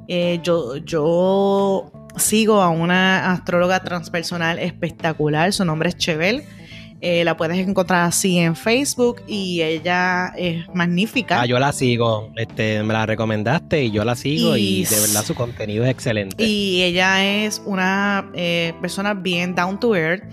eh, 0.08 0.40
yo, 0.42 0.76
yo 0.76 1.90
sigo 2.16 2.60
a 2.60 2.68
una 2.68 3.32
astróloga 3.32 3.82
transpersonal 3.82 4.58
espectacular. 4.58 5.52
Su 5.52 5.64
nombre 5.64 5.88
es 5.88 5.96
Chevel. 5.96 6.44
Eh, 7.02 7.24
la 7.24 7.34
puedes 7.34 7.56
encontrar 7.66 8.02
así 8.02 8.38
en 8.38 8.54
Facebook 8.54 9.22
y 9.26 9.62
ella 9.62 10.34
es 10.36 10.68
magnífica. 10.74 11.40
Ah, 11.40 11.46
yo 11.46 11.58
la 11.58 11.72
sigo, 11.72 12.30
este, 12.36 12.82
me 12.82 12.92
la 12.92 13.06
recomendaste 13.06 13.84
y 13.84 13.90
yo 13.90 14.04
la 14.04 14.14
sigo 14.14 14.54
y, 14.54 14.84
de 14.84 15.00
verdad 15.00 15.24
su 15.24 15.34
contenido 15.34 15.84
es 15.84 15.90
excelente. 15.90 16.44
Y 16.44 16.82
ella 16.82 17.24
es 17.24 17.62
una 17.64 18.30
eh, 18.34 18.74
persona 18.82 19.14
bien 19.14 19.54
down 19.54 19.80
to 19.80 19.96
earth. 19.96 20.24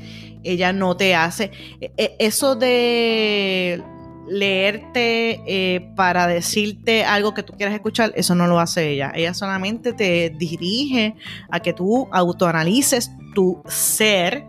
Ella 0.43 0.73
no 0.73 0.97
te 0.97 1.15
hace 1.15 1.51
e, 1.79 2.15
eso 2.19 2.57
de 2.57 3.81
leerte 4.29 5.89
para 5.95 6.27
decirte 6.27 7.05
algo 7.05 7.33
que 7.33 7.43
tú 7.43 7.53
quieras 7.53 7.73
escuchar, 7.73 8.11
eso 8.17 8.35
no 8.35 8.45
lo 8.45 8.59
hace 8.59 8.91
ella. 8.91 9.13
Ella 9.15 9.33
solamente 9.33 9.93
te 9.93 10.31
dirige 10.37 11.15
a 11.49 11.61
que 11.61 11.71
tú 11.71 12.09
autoanalices 12.11 13.09
tu 13.33 13.61
ser 13.67 14.43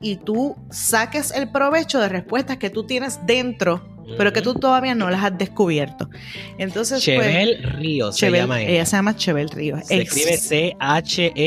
y 0.00 0.16
tú 0.16 0.56
saques 0.70 1.30
el 1.30 1.50
provecho 1.50 2.00
de 2.00 2.08
respuestas 2.08 2.56
que 2.58 2.70
tú 2.70 2.84
tienes 2.84 3.20
dentro, 3.26 3.82
pero 4.16 4.32
que 4.32 4.40
tú 4.40 4.54
todavía 4.54 4.94
no 4.94 5.10
las 5.10 5.24
has 5.24 5.36
descubierto. 5.36 6.08
Entonces, 6.58 7.04
pues, 7.04 7.04
Chevel 7.04 7.62
Ríos 7.74 8.16
se 8.16 8.30
llama 8.30 8.62
ella. 8.62 8.70
Ella 8.70 8.86
se 8.86 8.96
llama 8.96 9.16
Chevel 9.16 9.48
Ríos. 9.48 9.86
Se 9.86 10.02
escribe 10.02 10.36
C-H-E-V-E-L-L-E. 10.36 11.42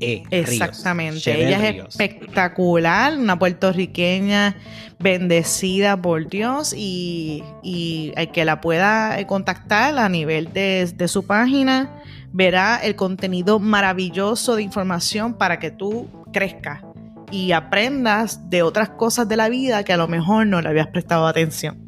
E 0.00 0.22
Exactamente. 0.30 1.48
ella 1.48 1.68
es 1.68 1.86
espectacular, 1.88 3.16
una 3.18 3.38
puertorriqueña 3.38 4.56
bendecida 4.98 5.96
por 6.00 6.28
Dios 6.28 6.74
y, 6.76 7.42
y 7.62 8.12
el 8.16 8.30
que 8.32 8.44
la 8.44 8.60
pueda 8.60 9.26
contactar 9.26 9.98
a 9.98 10.10
nivel 10.10 10.52
de, 10.52 10.90
de 10.94 11.08
su 11.08 11.24
página 11.24 12.02
verá 12.32 12.76
el 12.76 12.96
contenido 12.96 13.58
maravilloso 13.58 14.56
de 14.56 14.62
información 14.62 15.34
para 15.34 15.58
que 15.58 15.70
tú 15.70 16.08
crezcas 16.32 16.82
y 17.30 17.52
aprendas 17.52 18.50
de 18.50 18.62
otras 18.62 18.90
cosas 18.90 19.28
de 19.28 19.36
la 19.36 19.48
vida 19.48 19.84
que 19.84 19.92
a 19.92 19.96
lo 19.96 20.08
mejor 20.08 20.46
no 20.46 20.60
le 20.60 20.68
habías 20.68 20.88
prestado 20.88 21.26
atención. 21.26 21.78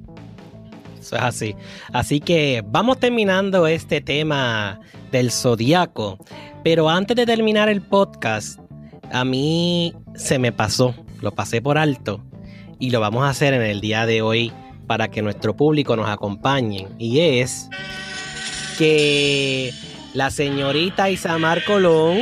Eso 1.01 1.17
es 1.17 1.23
así. 1.23 1.57
Así 1.93 2.21
que 2.21 2.63
vamos 2.65 2.99
terminando 2.99 3.67
este 3.67 4.01
tema 4.01 4.81
del 5.11 5.33
zodiaco. 5.33 6.19
Pero 6.63 6.89
antes 6.89 7.17
de 7.17 7.27
terminar 7.27 7.69
el 7.69 7.83
podcast, 7.83 8.61
a 9.11 9.25
mí 9.25 9.95
se 10.15 10.39
me 10.39 10.53
pasó, 10.53 10.95
lo 11.21 11.33
pasé 11.33 11.61
por 11.61 11.77
alto 11.77 12.25
y 12.79 12.91
lo 12.91 13.01
vamos 13.01 13.25
a 13.25 13.31
hacer 13.31 13.53
en 13.53 13.63
el 13.63 13.81
día 13.81 14.07
de 14.07 14.23
hoy 14.23 14.53
para 14.87 15.09
que 15.09 15.23
nuestro 15.23 15.57
público 15.57 15.97
nos 15.97 16.09
acompañe. 16.09 16.87
Y 16.99 17.19
es 17.19 17.69
que 18.79 19.73
la 20.15 20.31
señorita 20.31 21.11
Isamar 21.11 21.65
Colón 21.65 22.19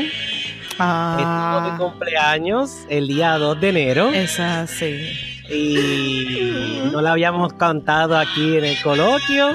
ah. 0.79 1.17
estuvo 1.19 1.71
de 1.71 1.91
cumpleaños 1.91 2.87
el 2.89 3.09
día 3.09 3.37
2 3.39 3.61
de 3.61 3.69
enero. 3.69 4.11
Es 4.11 4.39
así. 4.39 5.13
Y 5.51 6.83
no 6.93 7.01
la 7.01 7.13
habíamos 7.13 7.55
cantado 7.55 8.17
aquí 8.17 8.57
en 8.57 8.65
el 8.65 8.81
coloquio. 8.83 9.53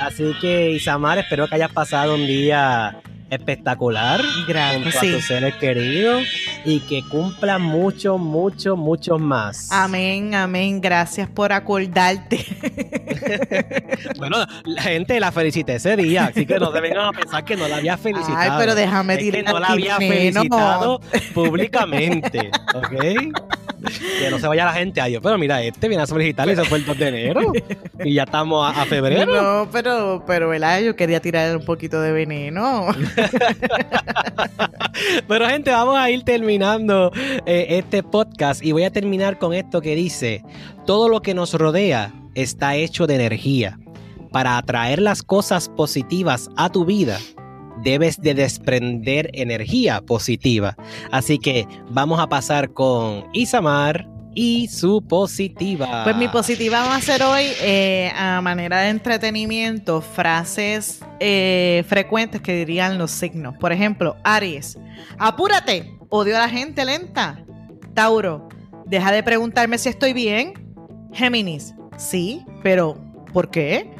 Así 0.00 0.34
que 0.40 0.72
Isamar, 0.72 1.18
espero 1.18 1.46
que 1.46 1.54
hayas 1.54 1.72
pasado 1.72 2.14
un 2.14 2.26
día 2.26 3.00
espectacular 3.30 4.20
Gracias, 4.46 4.96
a 4.96 5.00
tus 5.00 5.24
seres 5.24 5.54
queridos 5.54 6.24
y 6.64 6.80
que 6.80 7.02
cumpla 7.08 7.58
mucho, 7.58 8.18
mucho, 8.18 8.76
mucho 8.76 9.18
más. 9.18 9.70
Amén, 9.72 10.34
amén. 10.34 10.80
Gracias 10.80 11.28
por 11.28 11.52
acordarte. 11.52 12.44
bueno, 14.18 14.36
la 14.64 14.82
gente 14.82 15.18
la 15.20 15.32
felicité 15.32 15.76
ese 15.76 15.96
día, 15.96 16.26
así 16.26 16.46
que 16.46 16.58
no 16.58 16.72
se 16.72 16.80
vengan 16.80 17.06
a 17.06 17.12
pensar 17.12 17.44
que 17.44 17.56
no 17.56 17.68
la 17.68 17.76
había 17.76 17.96
felicitado. 17.96 18.38
Ay, 18.38 18.50
pero 18.58 18.74
déjame 18.74 19.16
decir 19.16 19.34
que 19.34 19.42
no 19.42 19.58
la 19.58 19.68
había 19.68 19.96
felicitado 19.96 21.00
públicamente, 21.32 22.50
¿ok? 22.74 22.94
Que 23.84 24.30
no 24.30 24.38
se 24.38 24.46
vaya 24.46 24.64
la 24.64 24.72
gente 24.72 25.00
a 25.00 25.06
Dios. 25.06 25.20
Pero 25.22 25.38
mira, 25.38 25.62
este 25.62 25.88
viene 25.88 26.02
a 26.02 26.06
felicitarle 26.06 26.54
y 26.54 26.56
se 26.56 26.64
fue 26.64 26.78
el 26.78 26.86
2 26.86 26.98
de 26.98 27.08
enero. 27.08 27.52
Y 28.04 28.14
ya 28.14 28.24
estamos 28.24 28.76
a, 28.76 28.84
febrero. 28.84 29.34
No, 29.34 29.70
pero, 29.70 30.24
pero, 30.26 30.48
¿verdad? 30.48 30.80
Yo 30.80 30.96
quería 30.96 31.20
tirar 31.20 31.56
un 31.56 31.64
poquito 31.64 32.00
de 32.00 32.12
veneno. 32.12 32.88
pero, 35.28 35.48
gente, 35.48 35.70
vamos 35.70 35.96
a 35.96 36.10
ir 36.10 36.24
terminando 36.24 37.12
eh, 37.46 37.66
este 37.70 38.02
podcast. 38.02 38.64
Y 38.64 38.72
voy 38.72 38.84
a 38.84 38.90
terminar 38.90 39.38
con 39.38 39.54
esto 39.54 39.80
que 39.80 39.94
dice: 39.94 40.42
Todo 40.86 41.08
lo 41.08 41.22
que 41.22 41.34
nos 41.34 41.54
rodea 41.54 42.12
está 42.34 42.76
hecho 42.76 43.06
de 43.06 43.14
energía. 43.14 43.78
Para 44.32 44.58
atraer 44.58 45.00
las 45.00 45.22
cosas 45.22 45.68
positivas 45.68 46.50
a 46.56 46.68
tu 46.68 46.84
vida, 46.84 47.20
debes 47.84 48.20
de 48.20 48.34
desprender 48.34 49.30
energía 49.34 50.00
positiva. 50.00 50.76
Así 51.12 51.38
que 51.38 51.68
vamos 51.90 52.18
a 52.18 52.26
pasar 52.26 52.72
con 52.72 53.24
Isamar 53.32 54.08
y 54.34 54.68
su 54.68 55.02
positiva. 55.02 56.02
Pues 56.04 56.16
mi 56.16 56.28
positiva 56.28 56.80
va 56.80 56.96
a 56.96 57.00
ser 57.00 57.22
hoy, 57.22 57.44
eh, 57.60 58.10
a 58.16 58.40
manera 58.40 58.80
de 58.80 58.88
entretenimiento, 58.88 60.00
frases 60.00 61.00
eh, 61.20 61.84
frecuentes 61.86 62.40
que 62.40 62.56
dirían 62.56 62.98
los 62.98 63.12
signos. 63.12 63.56
Por 63.58 63.72
ejemplo, 63.72 64.16
Aries, 64.24 64.76
apúrate, 65.18 65.96
odio 66.08 66.36
a 66.36 66.40
la 66.40 66.48
gente 66.48 66.84
lenta. 66.84 67.44
Tauro, 67.94 68.48
deja 68.86 69.12
de 69.12 69.22
preguntarme 69.22 69.78
si 69.78 69.88
estoy 69.88 70.12
bien. 70.12 70.54
Géminis, 71.12 71.74
sí, 71.96 72.44
pero 72.64 72.98
¿por 73.32 73.50
qué? 73.50 73.93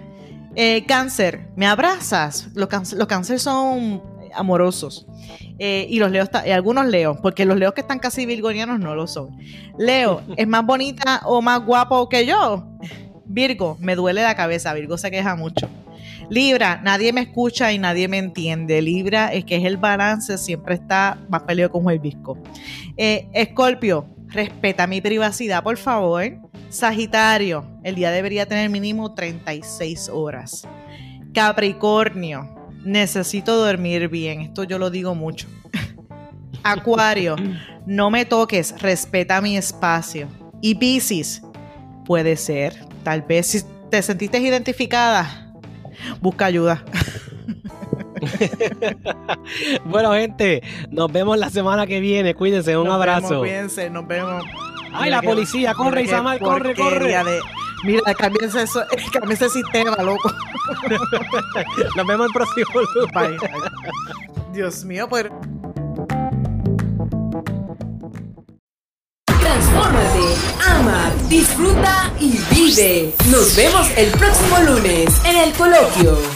Eh, 0.57 0.85
cáncer, 0.87 1.49
¿me 1.57 1.67
abrazas? 1.67 2.49
Los, 2.55 2.69
cánceres 2.69 3.43
son 3.43 4.03
amorosos. 4.35 5.07
Eh, 5.59 5.87
y 5.89 5.99
los 5.99 6.11
leos, 6.11 6.29
y 6.45 6.51
algunos 6.51 6.87
leos, 6.87 7.19
porque 7.23 7.45
los 7.45 7.57
leos 7.57 7.75
que 7.75 7.81
están 7.81 7.99
casi 7.99 8.27
virgonianos 8.27 8.81
no 8.81 8.95
lo 8.95 9.07
son. 9.07 9.37
Leo, 9.79 10.23
¿es 10.37 10.47
más 10.47 10.65
bonita 10.65 11.23
o 11.25 11.43
más 11.43 11.65
guapo 11.65 12.09
que 12.09 12.27
yo? 12.27 12.67
Virgo, 13.25 13.77
me 13.81 13.97
duele 13.97 14.23
la 14.23 14.35
cabeza. 14.35 14.75
Virgo 14.75 14.99
se 14.99 15.11
queja 15.11 15.35
mucho. 15.35 15.69
Libra, 16.31 16.81
nadie 16.83 17.13
me 17.13 17.21
escucha 17.21 17.73
y 17.73 17.79
nadie 17.79 18.09
me 18.09 18.19
entiende. 18.19 18.81
Libra 18.81 19.33
es 19.33 19.45
que 19.45 19.57
es 19.57 19.65
el 19.65 19.77
balance, 19.77 20.39
siempre 20.39 20.75
está 20.75 21.19
más 21.29 21.43
peleado 21.43 21.73
con 21.73 21.91
el 21.91 21.99
visco. 21.99 22.39
Eh, 22.97 23.29
Escorpio, 23.33 24.07
respeta 24.35 24.87
mi 24.87 25.01
privacidad, 25.01 25.63
por 25.63 25.77
favor. 25.79 26.25
Sagitario, 26.69 27.67
el 27.85 27.95
día 27.95 28.11
debería 28.11 28.47
tener 28.47 28.69
mínimo 28.69 29.15
36 29.15 30.09
horas. 30.09 30.67
Capricornio, 31.33 32.55
necesito 32.85 33.57
dormir 33.57 34.09
bien. 34.09 34.41
Esto 34.41 34.65
yo 34.65 34.79
lo 34.79 34.91
digo 34.91 35.15
mucho. 35.15 35.47
Acuario, 36.63 37.37
no 37.87 38.11
me 38.11 38.25
toques, 38.25 38.75
respeta 38.81 39.41
mi 39.41 39.57
espacio. 39.57 40.29
Y 40.61 40.75
Piscis, 40.75 41.43
puede 42.05 42.37
ser, 42.37 42.75
tal 43.03 43.23
vez 43.23 43.47
si 43.47 43.63
te 43.91 44.03
sentiste 44.03 44.39
identificada, 44.39 45.53
busca 46.21 46.47
ayuda. 46.47 46.85
bueno, 49.85 50.13
gente, 50.15 50.63
nos 50.91 51.11
vemos 51.13 51.39
la 51.39 51.51
semana 51.51 51.87
que 51.87 52.01
viene. 52.01 52.35
Cuídense, 52.35 52.77
un 52.77 52.91
abrazo. 52.91 53.41
cuídense, 53.41 53.91
nos 53.91 54.07
vemos. 54.07 54.45
Ay, 54.93 55.11
la 55.11 55.23
policía, 55.23 55.75
corre, 55.75 56.03
Isamar, 56.03 56.39
corre, 56.39 56.75
corre. 56.75 57.17
mira, 57.83 58.15
cámbiense, 58.15 58.63
eso, 58.63 58.83
ese 59.31 59.49
sistema, 59.49 59.97
loco. 60.03 60.31
nos 61.97 62.07
vemos 62.07 62.27
el 62.27 62.33
próximo 62.33 62.81
lunes. 62.95 63.41
Dios 64.53 64.85
mío, 64.85 65.09
pues. 65.09 65.27
Transfórmate, 69.27 70.35
ama, 70.67 71.13
disfruta 71.29 72.13
y 72.21 72.39
vive. 72.55 73.13
Nos 73.31 73.57
vemos 73.57 73.91
el 73.97 74.11
próximo 74.13 74.59
lunes 74.61 75.21
en 75.25 75.37
el 75.37 75.53
coloquio. 75.55 76.34